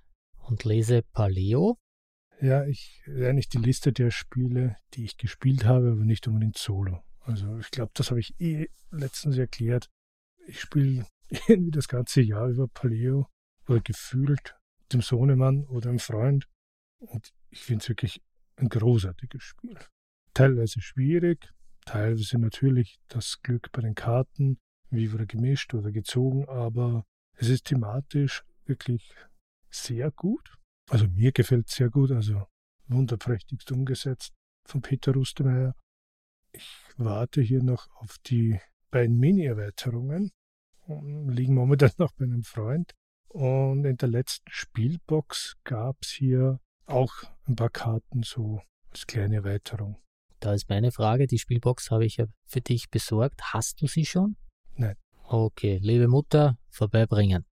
[0.49, 1.79] und lese Paleo.
[2.41, 7.05] Ja, ich eigentlich die Liste der Spiele, die ich gespielt habe, aber nicht unbedingt solo.
[7.21, 9.91] Also ich glaube, das habe ich eh letztens erklärt.
[10.49, 11.07] Ich spiele
[11.47, 13.29] irgendwie das ganze Jahr über Paleo
[13.69, 14.57] oder gefühlt
[14.93, 16.49] dem Sohnemann oder einem Freund.
[16.99, 18.21] Und ich finde es wirklich
[18.57, 19.79] ein großartiges Spiel.
[20.35, 21.53] Teilweise schwierig,
[21.87, 24.59] teilweise natürlich das Glück bei den Karten,
[24.91, 29.15] wie wurde gemischt oder gezogen, aber es ist thematisch wirklich
[29.71, 30.57] sehr gut.
[30.91, 32.45] Also mir gefällt es sehr gut, also
[32.89, 34.35] wunderprächtigst umgesetzt
[34.67, 35.75] von Peter Rustemeyer.
[36.51, 38.59] Ich warte hier noch auf die
[38.91, 40.33] beiden Mini-Erweiterungen,
[40.89, 42.93] liegen momentan noch bei einem Freund.
[43.29, 49.37] Und in der letzten Spielbox gab es hier auch ein paar Karten so als kleine
[49.37, 49.97] Erweiterung.
[50.41, 53.41] Da ist meine Frage, die Spielbox habe ich ja für dich besorgt.
[53.53, 54.37] Hast du sie schon?
[54.75, 54.97] Nein.
[55.23, 57.47] Okay, liebe Mutter, vorbeibringen.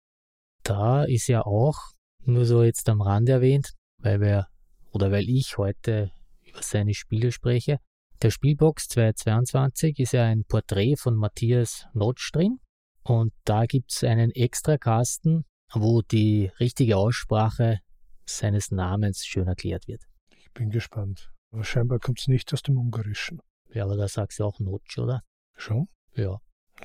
[0.63, 1.79] Da ist ja auch,
[2.25, 4.49] nur so jetzt am Rande erwähnt, weil wir
[4.91, 6.13] oder weil ich heute
[6.45, 7.79] über seine Spiele spreche.
[8.21, 12.61] Der Spielbox 222 ist ja ein Porträt von Matthias Notch drin
[13.03, 17.81] und da gibt es einen extra Kasten, wo die richtige Aussprache
[18.25, 20.03] seines Namens schön erklärt wird.
[20.37, 21.33] Ich bin gespannt.
[21.51, 23.41] Aber scheinbar kommt es nicht aus dem Ungarischen.
[23.73, 25.23] Ja, aber da sagst du auch Notch, oder?
[25.57, 25.89] Schon?
[26.15, 26.39] Ja.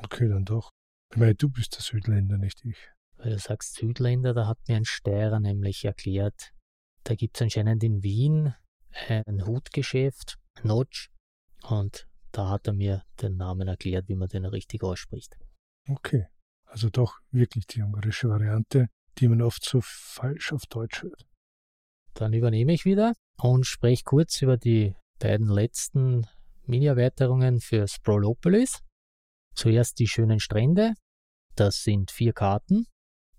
[0.03, 0.71] Okay, dann doch.
[1.11, 2.77] Ich meine, du bist der Südländer, nicht ich.
[3.17, 6.53] Weil du sagst Südländer, da hat mir ein Steirer nämlich erklärt,
[7.03, 8.53] da gibt es anscheinend in Wien
[9.07, 11.09] ein Hutgeschäft, Notch,
[11.63, 15.37] und da hat er mir den Namen erklärt, wie man den richtig ausspricht.
[15.87, 16.27] Okay,
[16.65, 18.89] also doch wirklich die ungarische Variante,
[19.19, 21.25] die man oft so falsch auf Deutsch hört.
[22.13, 26.25] Dann übernehme ich wieder und spreche kurz über die beiden letzten
[26.65, 28.81] Mini-Erweiterungen für Sprolopolis.
[29.53, 30.93] Zuerst die schönen Strände.
[31.55, 32.85] Das sind vier Karten,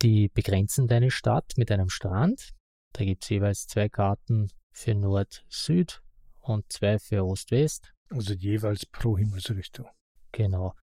[0.02, 2.54] die begrenzen deine Stadt mit einem Strand.
[2.92, 6.00] Da gibt es jeweils zwei Karten für Nord-Süd
[6.40, 7.92] und zwei für Ost-West.
[8.10, 9.86] Also jeweils pro Himmelsrichtung.
[10.32, 10.74] Genau.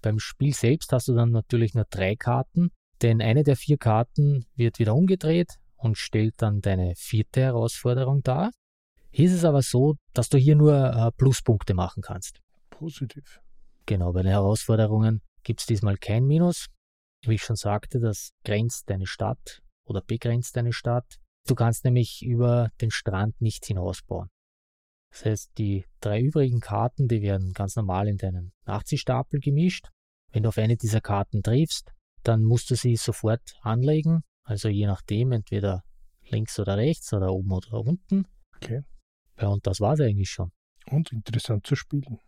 [0.00, 2.70] Beim Spiel selbst hast du dann natürlich nur drei Karten,
[3.02, 8.50] denn eine der vier Karten wird wieder umgedreht und stellt dann deine vierte Herausforderung dar.
[9.10, 12.40] Hier ist es aber so, dass du hier nur äh, Pluspunkte machen kannst.
[12.70, 13.40] Positiv.
[13.86, 16.66] Genau, bei den Herausforderungen gibt es diesmal kein Minus.
[17.24, 21.18] Wie ich schon sagte, das grenzt deine Stadt oder begrenzt deine Stadt.
[21.46, 24.28] Du kannst nämlich über den Strand nicht hinausbauen.
[25.10, 29.88] Das heißt, die drei übrigen Karten, die werden ganz normal in deinen Nachziehstapel gemischt.
[30.30, 34.22] Wenn du auf eine dieser Karten triffst, dann musst du sie sofort anlegen.
[34.44, 35.82] Also je nachdem, entweder
[36.28, 38.26] links oder rechts oder oben oder unten.
[38.56, 38.82] Okay.
[39.40, 40.50] Ja, und das war es eigentlich schon.
[40.90, 42.18] Und interessant zu spielen.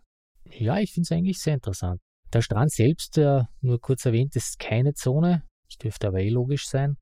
[0.51, 2.01] Ja, ich finde es eigentlich sehr interessant.
[2.33, 5.43] Der Strand selbst, der nur kurz erwähnt, ist keine Zone.
[5.69, 6.97] Das dürfte aber eh logisch sein.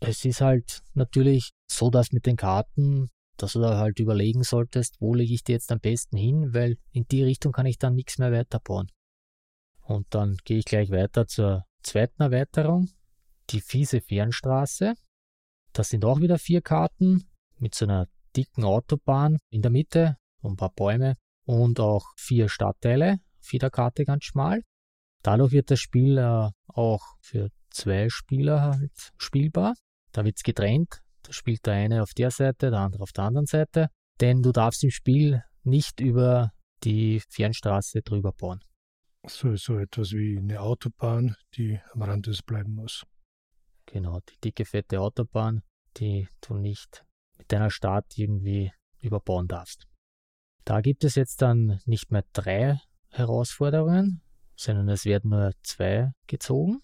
[0.00, 5.00] Es ist halt natürlich so, dass mit den Karten dass du da halt überlegen solltest,
[5.00, 7.94] wo lege ich die jetzt am besten hin, weil in die Richtung kann ich dann
[7.94, 8.90] nichts mehr weiterbauen.
[9.82, 12.90] Und dann gehe ich gleich weiter zur zweiten Erweiterung,
[13.50, 14.94] die fiese Fernstraße.
[15.72, 20.56] Das sind auch wieder vier Karten mit so einer dicken Autobahn in der Mitte, ein
[20.56, 24.62] paar Bäume und auch vier Stadtteile, auf jeder Karte ganz schmal.
[25.22, 29.74] Dadurch wird das Spiel äh, auch für zwei Spieler halt spielbar.
[30.12, 33.24] Da wird es getrennt da spielt der eine auf der Seite, der andere auf der
[33.24, 33.88] anderen Seite.
[34.20, 36.52] Denn du darfst im Spiel nicht über
[36.84, 38.60] die Fernstraße drüber bauen.
[39.26, 43.04] So, so etwas wie eine Autobahn, die am Rand des bleiben muss.
[43.86, 45.62] Genau, die dicke, fette Autobahn,
[45.96, 47.04] die du nicht
[47.38, 49.86] mit deiner Stadt irgendwie überbauen darfst.
[50.64, 54.22] Da gibt es jetzt dann nicht mehr drei Herausforderungen,
[54.56, 56.80] sondern es werden nur zwei gezogen.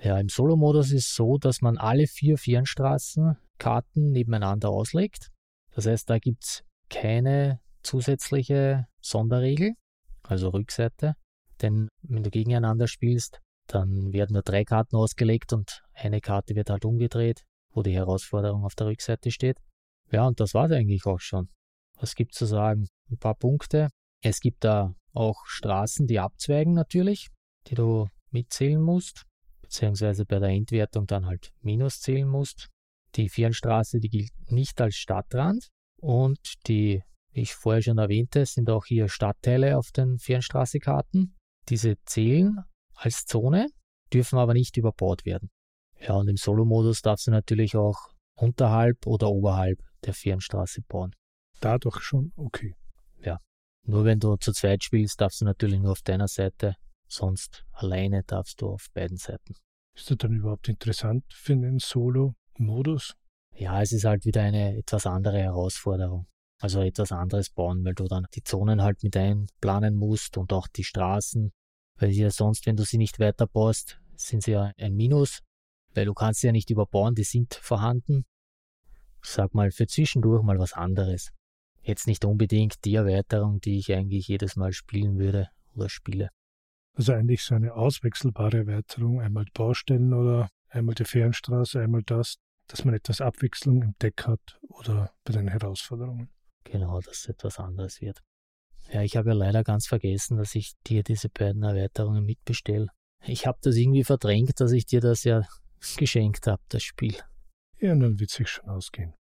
[0.00, 5.30] Ja, im Solo-Modus ist es so, dass man alle vier Fernstraßen Karten nebeneinander auslegt.
[5.72, 9.74] Das heißt, da gibt es keine zusätzliche Sonderregel,
[10.22, 11.14] also Rückseite.
[11.62, 16.70] Denn wenn du gegeneinander spielst, dann werden nur drei Karten ausgelegt und eine Karte wird
[16.70, 19.58] halt umgedreht, wo die Herausforderung auf der Rückseite steht.
[20.10, 21.48] Ja, und das war es eigentlich auch schon.
[22.00, 22.88] Was gibt zu sagen?
[23.10, 23.88] Ein paar Punkte.
[24.22, 27.28] Es gibt da auch Straßen, die abzweigen natürlich,
[27.66, 29.24] die du mitzählen musst,
[29.60, 32.68] beziehungsweise bei der Endwertung dann halt minus zählen musst.
[33.16, 35.68] Die Fernstraße, die gilt nicht als Stadtrand
[36.00, 41.37] und die, wie ich vorher schon erwähnte, sind auch hier Stadtteile auf den Fernstraßekarten.
[41.68, 43.68] Diese zählen als Zone,
[44.12, 45.50] dürfen aber nicht überbaut werden.
[46.00, 51.14] Ja, und im Solo-Modus darfst du natürlich auch unterhalb oder oberhalb der Fernstraße bauen.
[51.60, 52.74] Dadurch schon okay.
[53.20, 53.38] Ja.
[53.84, 56.76] Nur wenn du zu zweit spielst, darfst du natürlich nur auf deiner Seite,
[57.08, 59.54] sonst alleine darfst du auf beiden Seiten.
[59.96, 63.14] Ist das dann überhaupt interessant für einen Solo, Modus?
[63.54, 66.26] Ja, es ist halt wieder eine etwas andere Herausforderung.
[66.60, 70.68] Also etwas anderes bauen, weil du dann die Zonen halt mit einplanen musst und auch
[70.68, 71.52] die Straßen,
[71.98, 75.40] weil sie ja sonst, wenn du sie nicht weiterbaust, sind sie ja ein Minus,
[75.94, 78.24] weil du kannst sie ja nicht überbauen, die sind vorhanden.
[79.22, 81.32] Sag mal, für zwischendurch mal was anderes.
[81.82, 86.30] Jetzt nicht unbedingt die Erweiterung, die ich eigentlich jedes Mal spielen würde oder spiele.
[86.94, 92.84] Also eigentlich so eine auswechselbare Erweiterung, einmal Baustellen oder einmal die Fernstraße, einmal das, dass
[92.84, 96.28] man etwas Abwechslung im Deck hat oder bei den Herausforderungen.
[96.64, 98.22] Genau, dass es etwas anderes wird.
[98.90, 102.88] Ja, ich habe ja leider ganz vergessen, dass ich dir diese beiden Erweiterungen mitbestelle.
[103.24, 105.42] Ich habe das irgendwie verdrängt, dass ich dir das ja
[105.96, 107.16] geschenkt habe, das Spiel.
[107.80, 109.14] Ja, dann wird sich schon ausgehen.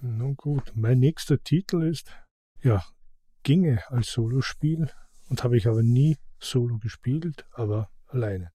[0.00, 2.10] Nun gut, mein nächster Titel ist,
[2.62, 2.84] ja,
[3.42, 4.90] ginge als Solospiel
[5.28, 8.50] und habe ich aber nie solo gespielt, aber alleine.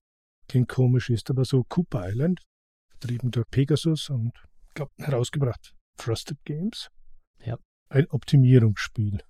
[0.48, 2.40] Klingt komisch, ist aber so Cooper Island,
[2.90, 4.32] vertrieben durch Pegasus und
[4.74, 6.88] glaub, herausgebracht Frosted Games.
[7.44, 7.58] Ja.
[7.88, 9.22] Ein Optimierungsspiel.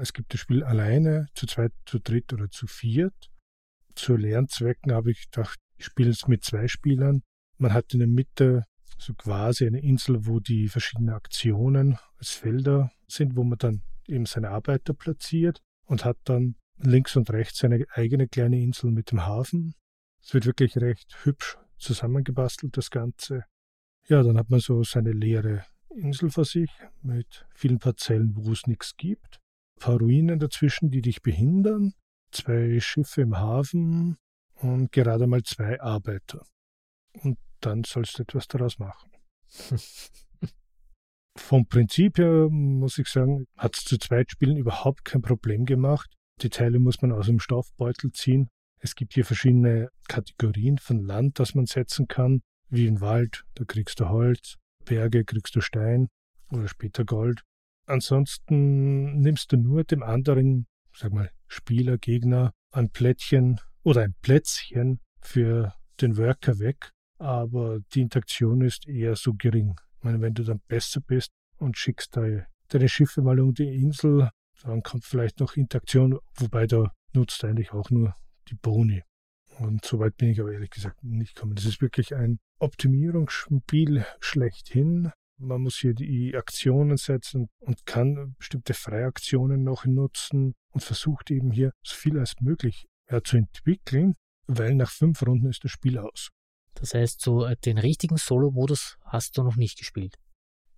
[0.00, 3.30] Es gibt das Spiel alleine, zu zweit, zu dritt oder zu viert.
[3.96, 7.22] Zu Lernzwecken habe ich gedacht, ich spiele es mit zwei Spielern.
[7.56, 8.64] Man hat in der Mitte
[8.96, 14.26] so quasi eine Insel, wo die verschiedenen Aktionen als Felder sind, wo man dann eben
[14.26, 19.26] seine Arbeiter platziert und hat dann links und rechts seine eigene kleine Insel mit dem
[19.26, 19.74] Hafen.
[20.22, 23.44] Es wird wirklich recht hübsch zusammengebastelt, das Ganze.
[24.06, 26.70] Ja, dann hat man so seine leere Insel vor sich
[27.02, 29.40] mit vielen Parzellen, wo es nichts gibt.
[29.78, 31.94] Paar Ruinen dazwischen, die dich behindern.
[32.30, 34.18] Zwei Schiffe im Hafen
[34.54, 36.44] und gerade mal zwei Arbeiter.
[37.22, 39.10] Und dann sollst du etwas daraus machen.
[41.36, 46.12] Vom Prinzip her muss ich sagen, hat es zu Zweitspielen überhaupt kein Problem gemacht.
[46.42, 48.48] Die Teile muss man aus dem Stoffbeutel ziehen.
[48.80, 52.42] Es gibt hier verschiedene Kategorien von Land, das man setzen kann.
[52.68, 56.08] Wie im Wald, da kriegst du Holz, Berge kriegst du Stein
[56.50, 57.42] oder später Gold.
[57.88, 65.00] Ansonsten nimmst du nur dem anderen, sag mal, Spieler, Gegner ein Plättchen oder ein Plätzchen
[65.22, 69.74] für den Worker weg, aber die Interaktion ist eher so gering.
[69.96, 74.28] Ich meine, wenn du dann besser bist und schickst deine, Schiffe mal um die Insel,
[74.62, 78.14] dann kommt vielleicht noch Interaktion, wobei da nutzt eigentlich auch nur
[78.48, 79.02] die Boni.
[79.60, 81.54] Und soweit bin ich aber ehrlich gesagt nicht gekommen.
[81.54, 85.10] Das ist wirklich ein Optimierungsspiel schlechthin.
[85.38, 91.52] Man muss hier die Aktionen setzen und kann bestimmte Freiaktionen noch nutzen und versucht eben
[91.52, 94.14] hier so viel als möglich ja, zu entwickeln,
[94.46, 96.30] weil nach fünf Runden ist das Spiel aus.
[96.74, 100.14] Das heißt, so äh, den richtigen Solo-Modus hast du noch nicht gespielt.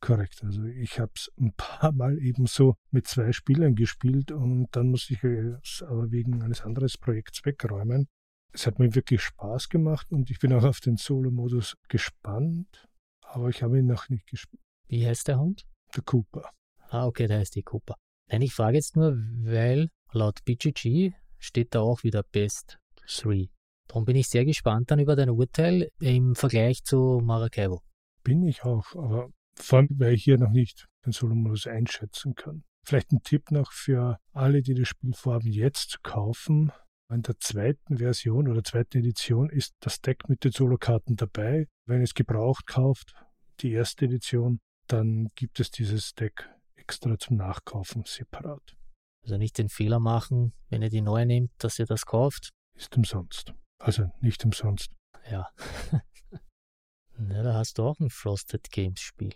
[0.00, 0.42] Korrekt.
[0.42, 4.88] Also ich habe es ein paar Mal eben so mit zwei Spielern gespielt und dann
[4.88, 8.08] musste ich es aber wegen eines anderen Projekts wegräumen.
[8.52, 12.88] Es hat mir wirklich Spaß gemacht und ich bin auch auf den Solo-Modus gespannt,
[13.32, 14.62] aber ich habe ihn noch nicht gespielt.
[14.88, 15.64] Wie heißt der Hund?
[15.94, 16.50] Der Cooper.
[16.88, 17.94] Ah, okay, der heißt die Cooper.
[18.28, 23.48] Nein, ich frage jetzt nur, weil laut BGG steht da auch wieder Best 3.
[23.86, 27.82] Darum bin ich sehr gespannt dann über dein Urteil im Vergleich zu Maracaibo.
[28.22, 32.64] Bin ich auch, aber vor allem, weil ich hier noch nicht den Solo-Modus einschätzen kann.
[32.84, 36.72] Vielleicht ein Tipp noch für alle, die das Spiel vorhaben, jetzt zu kaufen.
[37.10, 41.66] In der zweiten Version oder zweiten Edition ist das Deck mit den Solo-Karten dabei.
[41.84, 43.14] Wenn ihr es gebraucht kauft,
[43.58, 48.76] die erste Edition, dann gibt es dieses Deck extra zum Nachkaufen separat.
[49.24, 52.50] Also nicht den Fehler machen, wenn ihr die neu nehmt, dass ihr das kauft.
[52.76, 53.54] Ist umsonst.
[53.78, 54.90] Also nicht umsonst.
[55.28, 55.48] Ja.
[57.18, 59.34] Na, da hast du auch ein Frosted Games Spiel.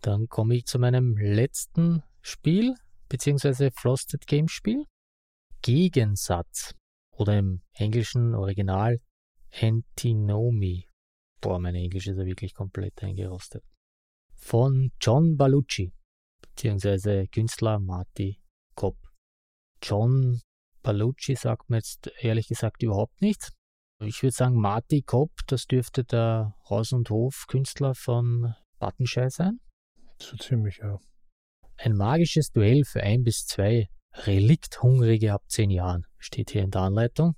[0.00, 2.74] Dann komme ich zu meinem letzten Spiel,
[3.10, 4.86] beziehungsweise Frosted Games Spiel.
[5.60, 6.74] Gegensatz.
[7.16, 9.00] Oder im englischen Original
[9.60, 10.88] Antinomy.
[11.40, 13.64] Boah, mein Englisch ist ja wirklich komplett eingerostet.
[14.34, 15.92] Von John Balucci,
[16.42, 18.40] beziehungsweise Künstler Marty
[18.74, 18.98] Kopp.
[19.82, 20.40] John
[20.82, 23.52] Balucci sagt mir jetzt ehrlich gesagt überhaupt nichts.
[24.00, 29.60] Ich würde sagen, Marty Kopp, das dürfte der Haus- und Hof-Künstler von Buttonschei sein.
[30.20, 30.98] So ziemlich, ja.
[31.78, 33.88] Ein magisches Duell für ein bis zwei
[34.24, 37.34] Relikthungrige ab zehn Jahren, steht hier in der Anleitung.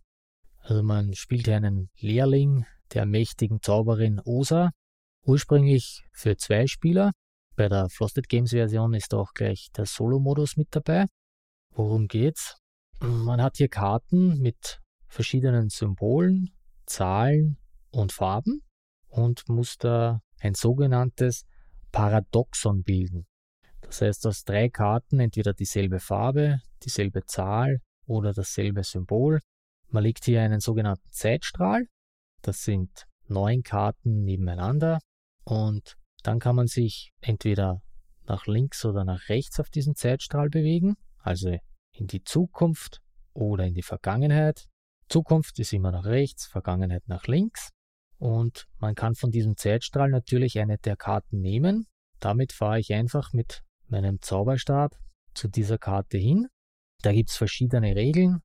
[0.60, 4.70] Also man spielt hier einen Lehrling der mächtigen Zauberin Osa,
[5.22, 7.12] ursprünglich für zwei Spieler.
[7.56, 11.06] Bei der Frosted Games Version ist auch gleich der Solo-Modus mit dabei.
[11.70, 12.56] Worum geht's?
[13.00, 16.50] Man hat hier Karten mit verschiedenen Symbolen,
[16.86, 17.58] Zahlen
[17.90, 18.62] und Farben
[19.08, 21.44] und muss da ein sogenanntes
[21.92, 23.27] Paradoxon bilden.
[23.88, 29.40] Das heißt, aus drei Karten entweder dieselbe Farbe, dieselbe Zahl oder dasselbe Symbol.
[29.88, 31.86] Man legt hier einen sogenannten Zeitstrahl.
[32.42, 35.00] Das sind neun Karten nebeneinander
[35.44, 37.80] und dann kann man sich entweder
[38.26, 41.56] nach links oder nach rechts auf diesen Zeitstrahl bewegen, also
[41.92, 43.00] in die Zukunft
[43.32, 44.66] oder in die Vergangenheit.
[45.08, 47.70] Zukunft ist immer nach rechts, Vergangenheit nach links.
[48.18, 51.86] Und man kann von diesem Zeitstrahl natürlich eine der Karten nehmen.
[52.20, 54.96] Damit fahre ich einfach mit meinem Zauberstab
[55.34, 56.48] zu dieser Karte hin.
[57.02, 58.40] Da gibt es verschiedene Regeln.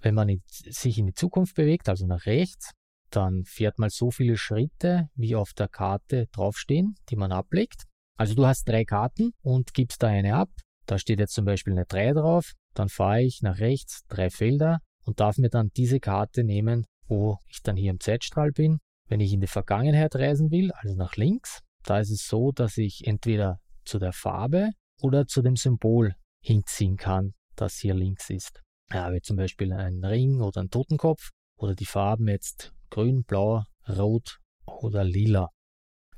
[0.00, 2.72] Wenn man sich in die Zukunft bewegt, also nach rechts,
[3.10, 7.84] dann fährt man so viele Schritte, wie auf der Karte draufstehen, die man ablegt.
[8.16, 10.50] Also du hast drei Karten und gibst da eine ab.
[10.86, 12.52] Da steht jetzt zum Beispiel eine 3 drauf.
[12.74, 17.38] Dann fahre ich nach rechts drei Felder und darf mir dann diese Karte nehmen, wo
[17.48, 18.78] ich dann hier im Zeitstrahl bin.
[19.08, 22.76] Wenn ich in die Vergangenheit reisen will, also nach links, da ist es so, dass
[22.76, 24.70] ich entweder zu der Farbe
[25.00, 28.62] oder zu dem Symbol hinziehen kann, das hier links ist.
[28.90, 33.64] Ja, wie zum Beispiel ein Ring oder ein Totenkopf oder die Farben jetzt grün, blau,
[33.88, 35.50] rot oder lila.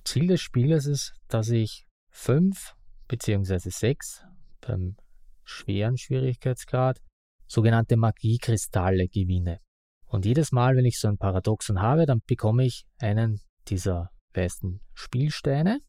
[0.05, 2.75] Ziel des Spieles ist, dass ich fünf
[3.09, 3.71] bzw.
[3.71, 4.23] sechs
[4.61, 4.97] beim
[5.45, 7.01] schweren Schwierigkeitsgrad
[7.47, 9.59] sogenannte Magiekristalle gewinne.
[10.07, 14.81] Und jedes Mal, wenn ich so ein Paradoxon habe, dann bekomme ich einen dieser weißen
[14.95, 15.81] Spielsteine.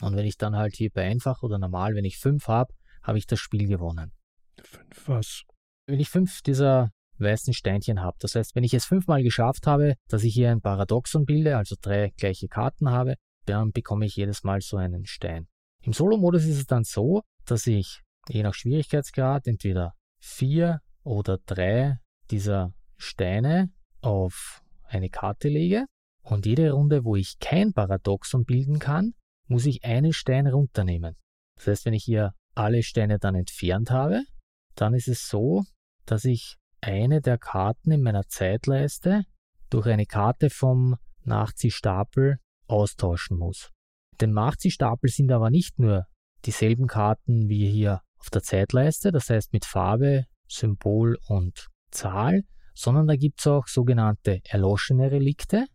[0.00, 2.72] Und wenn ich dann halt hier bei einfach oder normal, wenn ich fünf habe,
[3.02, 4.12] habe ich das Spiel gewonnen.
[4.62, 5.42] Fünf was?
[5.86, 9.94] Wenn ich fünf dieser weißen Steinchen habe, das heißt, wenn ich es fünfmal geschafft habe,
[10.08, 13.14] dass ich hier ein Paradoxon bilde, also drei gleiche Karten habe,
[13.46, 15.48] dann bekomme ich jedes Mal so einen Stein.
[15.82, 21.98] Im Solo-Modus ist es dann so, dass ich je nach Schwierigkeitsgrad entweder vier oder drei
[22.30, 23.70] dieser Steine
[24.00, 25.86] auf eine Karte lege
[26.22, 29.14] und jede Runde, wo ich kein Paradoxon bilden kann,
[29.48, 31.16] muss ich einen Stein runternehmen.
[31.56, 34.22] Das heißt, wenn ich hier alle Steine dann entfernt habe,
[34.74, 35.64] dann ist es so,
[36.06, 39.24] dass ich eine der Karten in meiner Zeitleiste
[39.70, 43.70] durch eine Karte vom Nachziehstapel austauschen muss.
[44.20, 46.06] Dem Nachziehstapel sind aber nicht nur
[46.44, 52.42] dieselben Karten wie hier auf der Zeitleiste, das heißt mit Farbe, Symbol und Zahl,
[52.74, 55.66] sondern da gibt es auch sogenannte erloschene Relikte.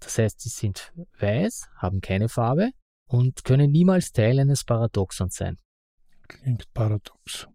[0.00, 2.70] Das heißt, sie sind weiß, haben keine Farbe
[3.12, 5.58] und können niemals Teil eines Paradoxons sein.
[6.28, 7.46] Klingt paradox.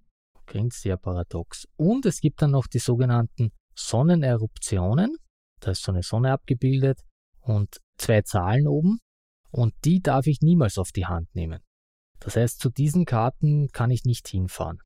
[0.45, 1.67] Klingt sehr paradox.
[1.75, 5.17] Und es gibt dann noch die sogenannten Sonneneruptionen.
[5.59, 6.99] Da ist so eine Sonne abgebildet
[7.41, 8.99] und zwei Zahlen oben.
[9.49, 11.59] Und die darf ich niemals auf die Hand nehmen.
[12.19, 14.77] Das heißt, zu diesen Karten kann ich nicht hinfahren.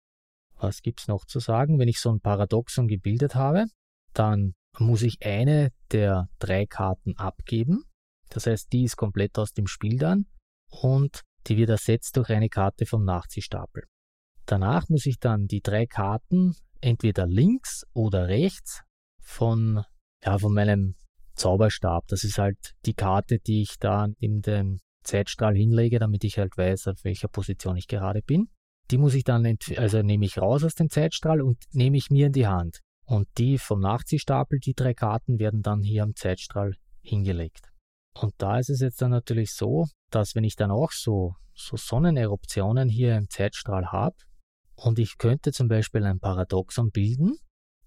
[0.56, 1.80] Was gibt es noch zu sagen?
[1.80, 3.66] Wenn ich so ein Paradoxon gebildet habe,
[4.14, 7.84] dann muss ich eine der drei Karten abgeben.
[8.30, 10.28] Das heißt, die ist komplett aus dem Spiel dann
[10.72, 13.84] und die wird ersetzt durch eine Karte vom Nachziehstapel.
[14.46, 18.82] Danach muss ich dann die drei Karten entweder links oder rechts
[19.22, 19.84] von,
[20.24, 20.96] ja, von meinem
[21.36, 22.08] Zauberstab.
[22.08, 26.58] Das ist halt die Karte, die ich da in den Zeitstrahl hinlege, damit ich halt
[26.58, 28.50] weiß, auf welcher Position ich gerade bin.
[28.90, 32.28] Die muss ich dann, also nehme ich raus aus dem Zeitstrahl und nehme ich mir
[32.28, 32.80] in die Hand.
[33.06, 37.70] Und die vom Nachziehstapel, die drei Karten, werden dann hier am Zeitstrahl hingelegt.
[38.20, 41.78] Und da ist es jetzt dann natürlich so, dass wenn ich dann auch so, so
[41.78, 44.16] Sonneneruptionen hier im Zeitstrahl habe
[44.76, 47.36] und ich könnte zum Beispiel ein Paradoxon bilden,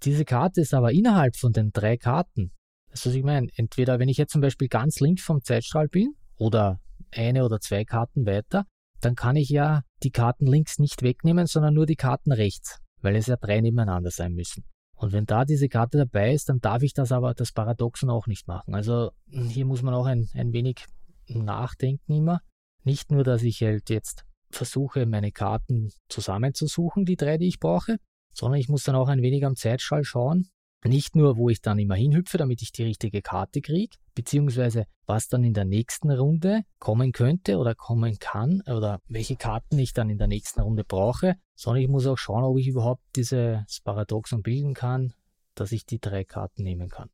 [0.03, 2.53] diese Karte ist aber innerhalb von den drei Karten.
[2.91, 3.49] Das ist, was ich meine.
[3.57, 7.85] Entweder wenn ich jetzt zum Beispiel ganz links vom Zeitstrahl bin oder eine oder zwei
[7.85, 8.67] Karten weiter,
[9.01, 13.17] dann kann ich ja die Karten links nicht wegnehmen, sondern nur die Karten rechts, weil
[13.17, 14.65] es ja drei nebeneinander sein müssen.
[14.97, 18.27] Und wenn da diese Karte dabei ist, dann darf ich das aber, das Paradoxon auch
[18.27, 18.75] nicht machen.
[18.75, 20.85] Also hier muss man auch ein, ein wenig
[21.29, 22.41] nachdenken immer.
[22.83, 27.97] Nicht nur, dass ich halt jetzt versuche, meine Karten zusammenzusuchen, die drei, die ich brauche,
[28.33, 30.49] sondern ich muss dann auch ein wenig am Zeitstrahl schauen,
[30.87, 35.29] nicht nur, wo ich dann immer hinhüpfe, damit ich die richtige Karte kriege, beziehungsweise was
[35.29, 40.11] dann in der nächsten Runde kommen könnte oder kommen kann oder welche Karten ich dann
[40.11, 44.43] in der nächsten Runde brauche, sondern ich muss auch schauen, ob ich überhaupt dieses Paradoxon
[44.43, 45.15] bilden kann,
[45.55, 47.09] dass ich die drei Karten nehmen kann.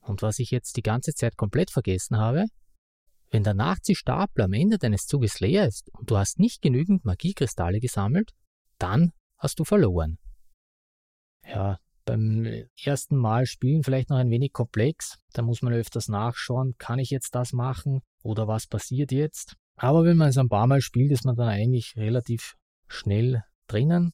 [0.00, 2.46] Und was ich jetzt die ganze Zeit komplett vergessen habe,
[3.32, 7.80] wenn der Nachziehstapel am Ende deines Zuges leer ist und du hast nicht genügend Magiekristalle
[7.80, 8.32] gesammelt,
[8.78, 10.18] dann hast du verloren.
[11.44, 12.46] Ja, beim
[12.84, 15.18] ersten Mal spielen vielleicht noch ein wenig komplex.
[15.32, 19.56] Da muss man öfters nachschauen, kann ich jetzt das machen oder was passiert jetzt.
[19.76, 22.56] Aber wenn man es ein paar Mal spielt, ist man dann eigentlich relativ
[22.86, 24.12] schnell drinnen.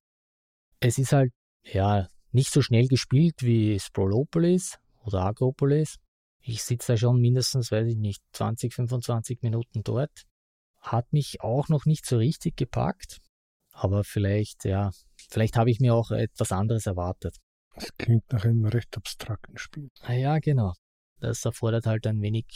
[0.78, 1.32] Es ist halt,
[1.64, 5.96] ja, nicht so schnell gespielt wie Sprolopolis oder Agropolis.
[6.48, 10.24] Ich sitze da schon mindestens, weiß ich nicht, 20, 25 Minuten dort.
[10.80, 13.18] Hat mich auch noch nicht so richtig gepackt.
[13.72, 14.90] Aber vielleicht, ja,
[15.28, 17.36] vielleicht habe ich mir auch etwas anderes erwartet.
[17.74, 19.90] Das klingt nach einem recht abstrakten Spiel.
[20.00, 20.72] Ah ja, genau.
[21.20, 22.46] Das erfordert halt ein wenig,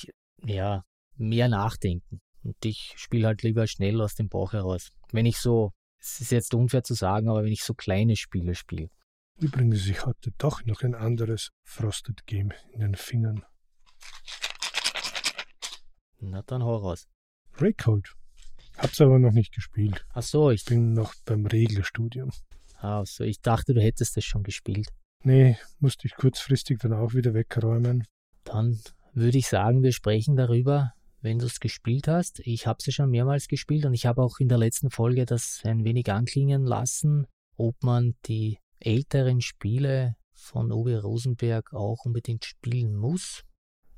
[0.42, 0.84] ja,
[1.16, 2.22] mehr Nachdenken.
[2.42, 4.88] Und ich spiele halt lieber schnell aus dem Bauch heraus.
[5.12, 8.54] Wenn ich so, es ist jetzt unfair zu sagen, aber wenn ich so kleine Spiele
[8.54, 8.88] spiele.
[9.38, 13.44] Übrigens, ich hatte doch noch ein anderes Frosted Game in den Fingern.
[16.20, 17.08] Na dann hau raus.
[17.54, 18.08] Raycode.
[18.78, 20.04] Hab's aber noch nicht gespielt.
[20.14, 22.30] Ach so, ich bin noch beim Regelstudium.
[22.78, 24.88] Ah, so, ich dachte, du hättest es schon gespielt.
[25.24, 28.04] Nee, musste ich kurzfristig dann auch wieder wegräumen.
[28.44, 28.80] Dann
[29.12, 32.40] würde ich sagen, wir sprechen darüber, wenn du es gespielt hast.
[32.40, 35.60] Ich habe es schon mehrmals gespielt und ich habe auch in der letzten Folge das
[35.64, 37.26] ein wenig anklingen lassen,
[37.56, 43.42] ob man die älteren Spiele von Uwe Rosenberg auch unbedingt spielen muss.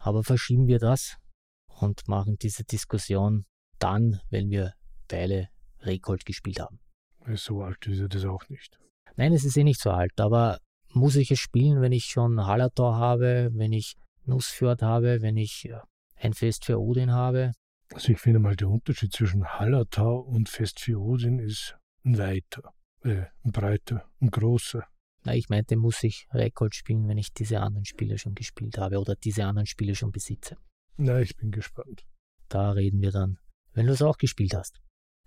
[0.04, 1.16] Aber verschieben wir das
[1.66, 3.46] und machen diese Diskussion
[3.78, 4.74] dann, wenn wir
[5.08, 5.48] beide
[5.80, 6.78] Rekold gespielt haben.
[7.36, 8.78] So alt ist er das auch nicht.
[9.16, 10.58] Nein, es ist eh nicht so alt, aber
[10.92, 13.96] muss ich es spielen, wenn ich schon Hallertor habe, wenn ich
[14.26, 15.78] Nussfjord habe, wenn ich äh,
[16.16, 17.52] ein Fest für Odin habe?
[17.94, 22.74] Also ich finde mal, der Unterschied zwischen Hallertau und Fest für Odin ist ein weiter,
[23.04, 24.86] äh, ein breiter, ein großer.
[25.24, 28.98] Na, ich meinte, muss ich Rekord spielen, wenn ich diese anderen Spiele schon gespielt habe
[28.98, 30.56] oder diese anderen Spiele schon besitze.
[30.96, 32.04] Na, ich bin gespannt.
[32.48, 33.38] Da reden wir dann,
[33.72, 34.80] wenn du es auch gespielt hast.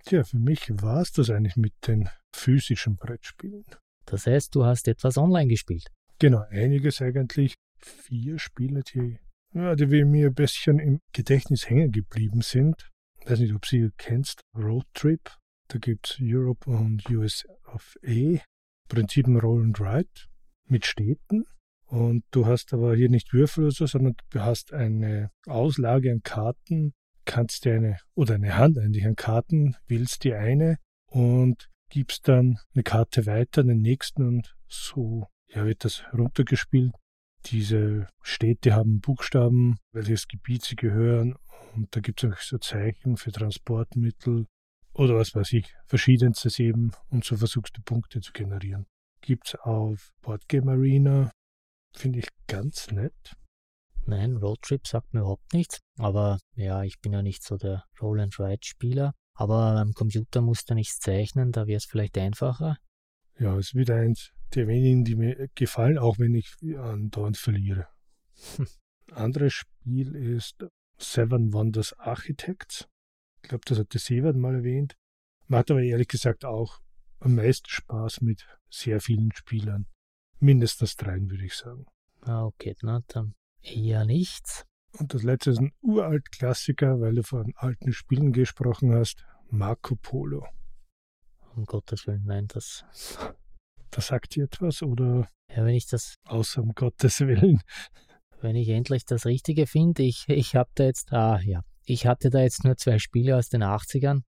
[0.06, 3.66] Tja, für mich war es das eigentlich mit den physischen Brettspielen.
[4.06, 5.88] Das heißt, du hast etwas online gespielt.
[6.20, 7.56] Genau, einiges eigentlich.
[7.80, 9.20] Vier Spiele, die,
[9.54, 12.90] ja, die mir ein bisschen im Gedächtnis hängen geblieben sind.
[13.20, 14.42] Ich weiß nicht, ob Sie kennst.
[14.56, 15.30] Road Trip.
[15.68, 18.40] Da gibt es Europe und US of A.
[18.88, 20.10] Prinzip Roll and Ride
[20.66, 21.46] mit Städten.
[21.86, 26.22] Und du hast aber hier nicht Würfel oder so, sondern du hast eine Auslage an
[26.22, 26.94] Karten,
[27.26, 32.60] kannst dir eine, oder eine Hand eigentlich an Karten, wählst dir eine und gibst dann
[32.74, 36.92] eine Karte weiter, den nächsten und so ja, wird das runtergespielt.
[37.46, 41.36] Diese Städte haben Buchstaben, welches Gebiet sie gehören
[41.78, 44.48] und da gibt es auch so Zeichen für Transportmittel
[44.98, 48.86] oder was weiß ich, verschiedenstes eben und so versuchst du Punkte zu generieren.
[49.22, 51.32] Gibt es auf Boardgame Arena,
[51.94, 53.34] finde ich ganz nett.
[54.06, 59.14] Nein, Roadtrip sagt mir überhaupt nichts, aber ja, ich bin ja nicht so der Roll-and-Ride-Spieler.
[59.34, 62.78] Aber am Computer musst du nichts zeichnen, da wäre es vielleicht einfacher.
[63.38, 67.88] Ja, es ist wieder eins der wenigen, die mir gefallen, auch wenn ich andauernd verliere.
[68.56, 68.68] Hm.
[69.12, 70.66] Anderes Spiel ist
[70.98, 72.88] Seven Wonders Architects.
[73.48, 74.98] Ich glaube, das hat der Severt mal erwähnt.
[75.48, 76.82] Macht aber ehrlich gesagt auch
[77.22, 79.88] am meisten Spaß mit sehr vielen Spielern.
[80.42, 81.86] Mindestens dreien, würde ich sagen.
[82.24, 84.66] Ah, okay, na dann eher nichts.
[85.00, 89.24] Und das letzte ist ein uralt Klassiker, weil du von alten Spielen gesprochen hast.
[89.50, 90.46] Marco Polo.
[91.56, 92.84] Um Gottes Willen, nein, das.
[93.92, 95.30] Das sagt dir etwas oder?
[95.50, 96.16] Ja, wenn ich das.
[96.26, 97.62] Außer um Gottes Willen.
[98.42, 101.14] Wenn ich endlich das Richtige finde, ich, ich habe da jetzt.
[101.14, 101.64] Ah, ja.
[101.90, 104.24] Ich hatte da jetzt nur zwei Spiele aus den 80ern.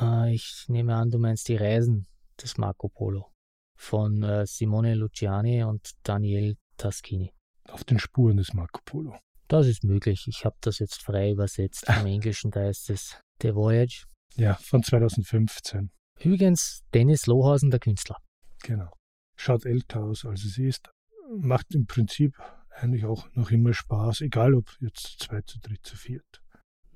[0.00, 2.06] Äh, ich nehme an, du meinst die Reisen
[2.42, 3.30] des Marco Polo.
[3.76, 7.34] Von äh, Simone Luciani und Daniel Taschini.
[7.68, 9.14] Auf den Spuren des Marco Polo.
[9.46, 10.24] Das ist möglich.
[10.26, 11.86] Ich habe das jetzt frei übersetzt.
[11.86, 14.06] Im Englischen da heißt es The Voyage.
[14.36, 15.90] Ja, von 2015.
[16.18, 18.16] Übrigens Dennis Lohausen, der Künstler.
[18.62, 18.90] Genau.
[19.36, 20.90] Schaut älter aus, als es ist.
[21.36, 22.38] Macht im Prinzip
[22.70, 26.41] eigentlich auch noch immer Spaß, egal ob jetzt zu zweit, zu dritt, zu viert.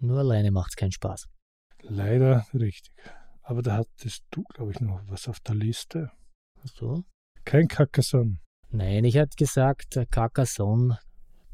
[0.00, 1.26] Nur alleine macht es keinen Spaß.
[1.82, 2.92] Leider richtig.
[3.42, 6.10] Aber da hattest du, glaube ich, noch was auf der Liste.
[6.64, 7.04] So?
[7.44, 8.38] Kein Carcassonne.
[8.70, 10.98] Nein, ich hatte gesagt, Carcassonne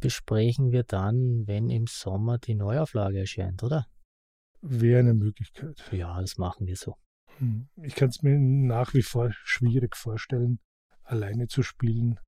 [0.01, 3.87] besprechen wir dann, wenn im Sommer die Neuauflage erscheint, oder?
[4.63, 5.83] Wäre eine Möglichkeit.
[5.93, 6.97] Ja, das machen wir so.
[7.39, 10.61] Hm, ich kann es mir nach wie vor schwierig vorstellen,
[11.03, 12.19] alleine zu spielen.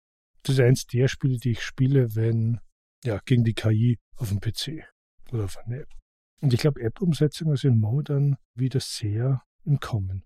[0.43, 2.61] Das ist eins der Spiele, die ich spiele, wenn,
[3.03, 4.85] ja, gegen die KI auf dem PC
[5.33, 5.89] oder auf einer App.
[6.43, 10.25] Und ich glaube, App-Umsetzungen sind momentan wieder sehr im Kommen.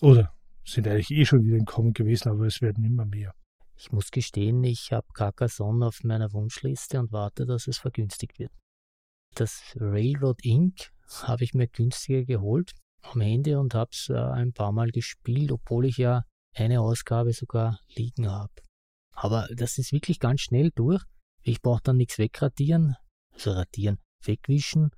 [0.00, 0.34] Oder
[0.64, 3.34] sind eigentlich eh schon wieder im Kommen gewesen, aber es werden immer mehr.
[3.76, 8.52] Ich muss gestehen, ich habe Carcassonne auf meiner Wunschliste und warte, dass es vergünstigt wird.
[9.34, 10.90] Das Railroad Inc.
[11.22, 15.50] habe ich mir günstiger geholt am Handy und habe es äh, ein paar Mal gespielt,
[15.50, 18.52] obwohl ich ja eine Ausgabe sogar liegen habe.
[19.14, 21.02] Aber das ist wirklich ganz schnell durch.
[21.42, 22.96] Ich brauche dann nichts wegradieren,
[23.32, 24.90] also radieren, wegwischen.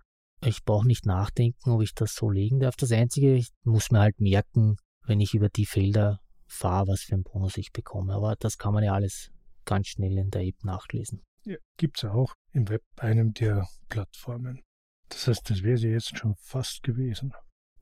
[0.44, 2.74] Ich brauche nicht nachdenken, ob ich das so legen darf.
[2.76, 4.76] Das Einzige, ich muss mir halt merken,
[5.06, 8.14] wenn ich über die Felder fahre, was für einen Bonus ich bekomme.
[8.14, 9.30] Aber das kann man ja alles
[9.64, 11.22] ganz schnell in der App nachlesen.
[11.44, 14.62] Ja, gibt es auch im Web bei einem der Plattformen.
[15.08, 17.32] Das heißt, das wäre sie jetzt schon fast gewesen.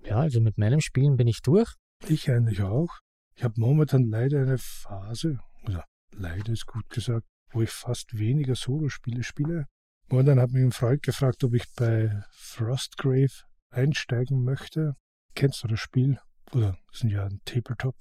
[0.05, 1.73] Ja, also mit meinem Spielen bin ich durch.
[2.07, 2.91] Ich eigentlich auch.
[3.37, 8.55] Ich habe momentan leider eine Phase, oder leider ist gut gesagt, wo ich fast weniger
[8.55, 9.67] Solospiele spiele.
[10.11, 14.97] Und dann hat mich ein Freund gefragt, ob ich bei Frostgrave einsteigen möchte.
[15.35, 16.19] Kennst du das Spiel?
[16.53, 17.95] Oder das sind ja ein Tabletop.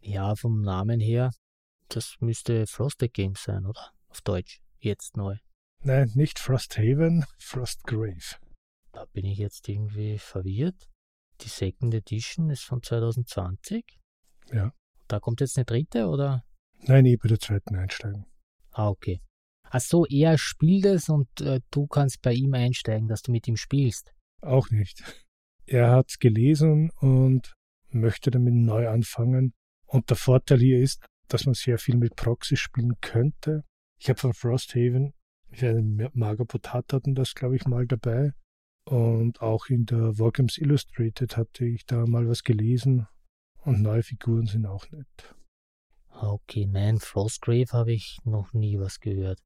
[0.00, 1.30] Ja, vom Namen her,
[1.88, 3.92] das müsste Frosted Games sein, oder?
[4.08, 5.36] Auf Deutsch, jetzt neu.
[5.84, 8.40] Nein, nicht Frosthaven, Frostgrave.
[8.90, 10.88] Da bin ich jetzt irgendwie verwirrt.
[11.42, 13.84] Die Second Edition ist von 2020.
[14.50, 14.72] Ja.
[15.06, 16.44] Da kommt jetzt eine dritte, oder?
[16.80, 18.26] Nein, ich bei der zweiten einsteigen.
[18.72, 19.20] Ah, okay.
[19.70, 23.48] Ach so, er spielt es und äh, du kannst bei ihm einsteigen, dass du mit
[23.48, 24.12] ihm spielst.
[24.40, 25.02] Auch nicht.
[25.66, 27.54] Er hat gelesen und
[27.88, 29.52] möchte damit neu anfangen.
[29.86, 33.64] Und der Vorteil hier ist, dass man sehr viel mit Proxy spielen könnte.
[33.98, 35.12] Ich habe von Frosthaven,
[35.50, 38.32] ich hatte Mager Potat hatten das, glaube ich, mal dabei.
[38.84, 43.06] Und auch in der Wargames Illustrated hatte ich da mal was gelesen.
[43.64, 45.34] Und neue Figuren sind auch nett.
[46.10, 49.40] Okay, nein, Frostgrave habe ich noch nie was gehört.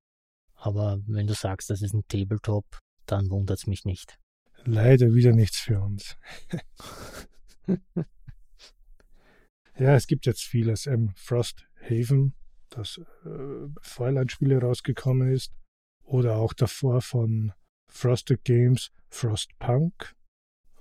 [0.60, 2.66] Aber wenn du sagst, das ist ein Tabletop,
[3.06, 4.18] dann wundert es mich nicht.
[4.64, 6.18] Leider wieder nichts für uns.
[9.78, 10.86] ja, es gibt jetzt vieles.
[10.86, 12.34] Ähm, Frosthaven,
[12.68, 15.54] das äh, Feuerland-Spiele rausgekommen ist.
[16.04, 17.52] Oder auch davor von
[17.90, 20.14] Frosted Games, Frostpunk.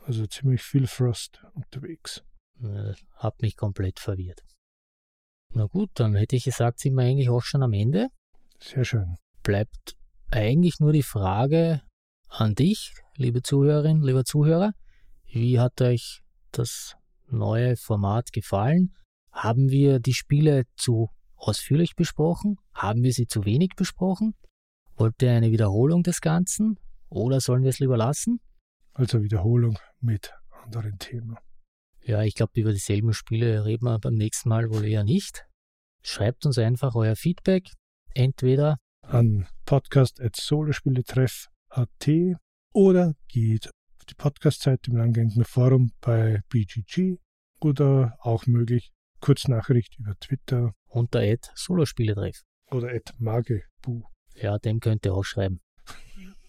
[0.06, 2.22] Also ziemlich viel Frost unterwegs.
[2.62, 4.44] Äh, hat mich komplett verwirrt.
[5.54, 8.10] Na gut, dann hätte ich gesagt, sind wir eigentlich auch schon am Ende.
[8.60, 9.16] Sehr schön.
[9.44, 9.96] Bleibt
[10.32, 11.82] eigentlich nur die Frage
[12.28, 14.74] an dich, liebe Zuhörerin, lieber Zuhörer.
[15.26, 16.22] Wie hat euch
[16.52, 16.96] das
[17.28, 18.94] neue Format gefallen?
[19.32, 22.58] Haben wir die Spiele zu ausführlich besprochen?
[22.74, 24.36] Haben wir sie zu wenig besprochen?
[24.96, 26.80] Wollt ihr eine Wiederholung des Ganzen
[27.10, 28.40] oder sollen wir es lieber lassen?
[28.94, 30.34] Also Wiederholung mit
[30.64, 31.38] anderen Themen.
[32.04, 35.46] Ja, ich glaube, über dieselben Spiele reden wir beim nächsten Mal wohl eher nicht.
[36.02, 37.72] Schreibt uns einfach euer Feedback,
[38.14, 38.78] entweder
[39.10, 42.10] an podcast.solospieletreff.at
[42.74, 47.18] oder geht auf die Podcast-Seite im langgehenden Forum bei BGG
[47.60, 50.76] oder auch möglich Kurznachricht über Twitter.
[50.86, 52.44] Unter Ad Solospieletreff.
[52.72, 54.04] Oder Ad Magebu.
[54.36, 55.60] Ja, dem könnt ihr auch schreiben.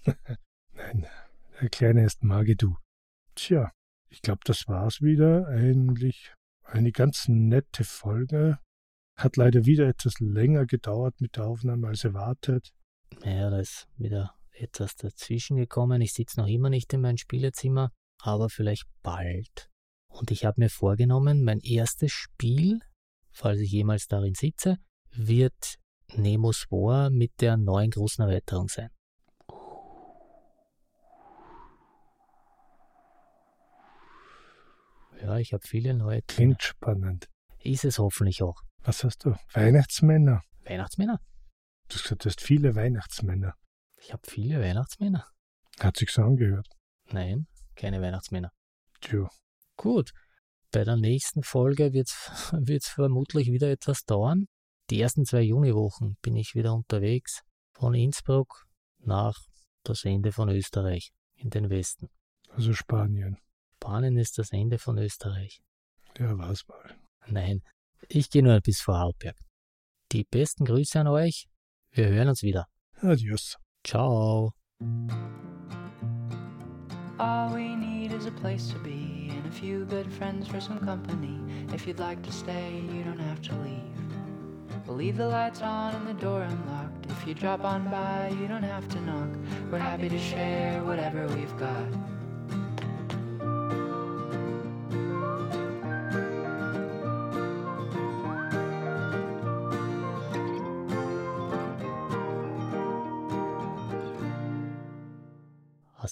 [0.72, 1.06] Nein,
[1.60, 2.76] der Kleine ist Magedu.
[3.34, 3.72] Tja,
[4.08, 5.48] ich glaube, das war's wieder.
[5.48, 6.32] Eigentlich
[6.62, 8.58] eine ganz nette Folge.
[9.20, 12.72] Hat leider wieder etwas länger gedauert mit der Aufnahme als erwartet.
[13.22, 16.00] Ja, da ist wieder etwas dazwischen gekommen.
[16.00, 17.92] Ich sitze noch immer nicht in meinem Spielezimmer,
[18.22, 19.68] aber vielleicht bald.
[20.08, 22.80] Und ich habe mir vorgenommen, mein erstes Spiel,
[23.30, 24.78] falls ich jemals darin sitze,
[25.10, 25.76] wird
[26.16, 28.88] Nemos War mit der neuen großen Erweiterung sein.
[35.20, 36.22] Ja, ich habe viele neue.
[36.22, 37.28] Klingt spannend.
[37.58, 38.62] Ist es hoffentlich auch.
[38.82, 39.34] Was hast du?
[39.52, 40.42] Weihnachtsmänner.
[40.64, 41.20] Weihnachtsmänner?
[41.88, 43.54] Du gesagt, hast viele Weihnachtsmänner.
[43.98, 45.26] Ich habe viele Weihnachtsmänner.
[45.78, 46.68] Hat sich so angehört.
[47.10, 48.52] Nein, keine Weihnachtsmänner.
[49.00, 49.28] Tja.
[49.76, 50.12] Gut.
[50.72, 54.46] Bei der nächsten Folge wird es vermutlich wieder etwas dauern.
[54.88, 58.66] Die ersten zwei Juniwochen bin ich wieder unterwegs von Innsbruck
[58.98, 59.36] nach
[59.84, 62.08] das Ende von Österreich in den Westen.
[62.48, 63.38] Also Spanien.
[63.76, 65.60] Spanien ist das Ende von Österreich.
[66.18, 66.96] Ja, war's mal.
[67.26, 67.62] Nein,
[68.08, 69.36] ich gehe nur bis Vorarlberg.
[70.12, 71.46] Die besten Grüße an euch.
[71.92, 72.66] Wir hören uns wieder.
[73.00, 73.56] Adios.
[73.84, 74.52] Ciao.
[77.18, 80.78] All we need is a place to be and a few good friends for some
[80.80, 81.38] company.
[81.74, 83.80] If you'd like to stay, you don't have to leave.
[84.86, 87.06] We'll leave the lights on and the door unlocked.
[87.10, 89.28] If you drop on by, you don't have to knock.
[89.70, 91.86] We're happy to share whatever we've got.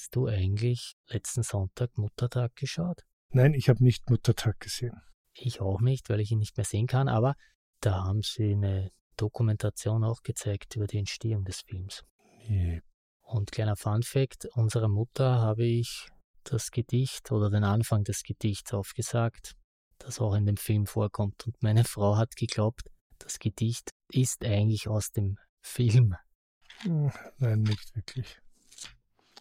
[0.09, 3.03] Hast du eigentlich letzten Sonntag Muttertag geschaut?
[3.29, 4.99] Nein, ich habe nicht Muttertag gesehen.
[5.35, 7.35] Ich auch nicht, weil ich ihn nicht mehr sehen kann, aber
[7.81, 12.07] da haben sie eine Dokumentation auch gezeigt über die Entstehung des Films.
[12.49, 12.81] Nee.
[13.21, 16.09] Und kleiner Fun fact, unserer Mutter habe ich
[16.43, 19.57] das Gedicht oder den Anfang des Gedichts aufgesagt,
[19.99, 21.47] das auch in dem Film vorkommt.
[21.47, 22.89] Und meine Frau hat geglaubt,
[23.19, 26.17] das Gedicht ist eigentlich aus dem Film.
[26.79, 28.39] Hm, nein, nicht wirklich.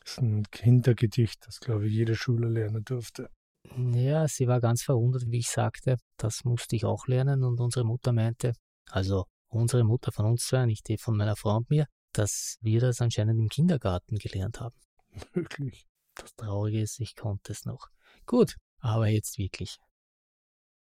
[0.08, 3.30] Das ist ein Kindergedicht, das, glaube ich, jede Schule lernen durfte.
[3.76, 7.84] Ja, sie war ganz verwundert, wie ich sagte, das musste ich auch lernen und unsere
[7.84, 8.53] Mutter meinte,
[8.89, 12.80] also unsere Mutter von uns zwei, nicht die von meiner Frau und mir, dass wir
[12.80, 14.78] das anscheinend im Kindergarten gelernt haben.
[15.34, 15.86] Wirklich.
[16.16, 17.89] Das Traurige ist, ich konnte es noch.
[18.26, 19.78] Gut, aber jetzt wirklich.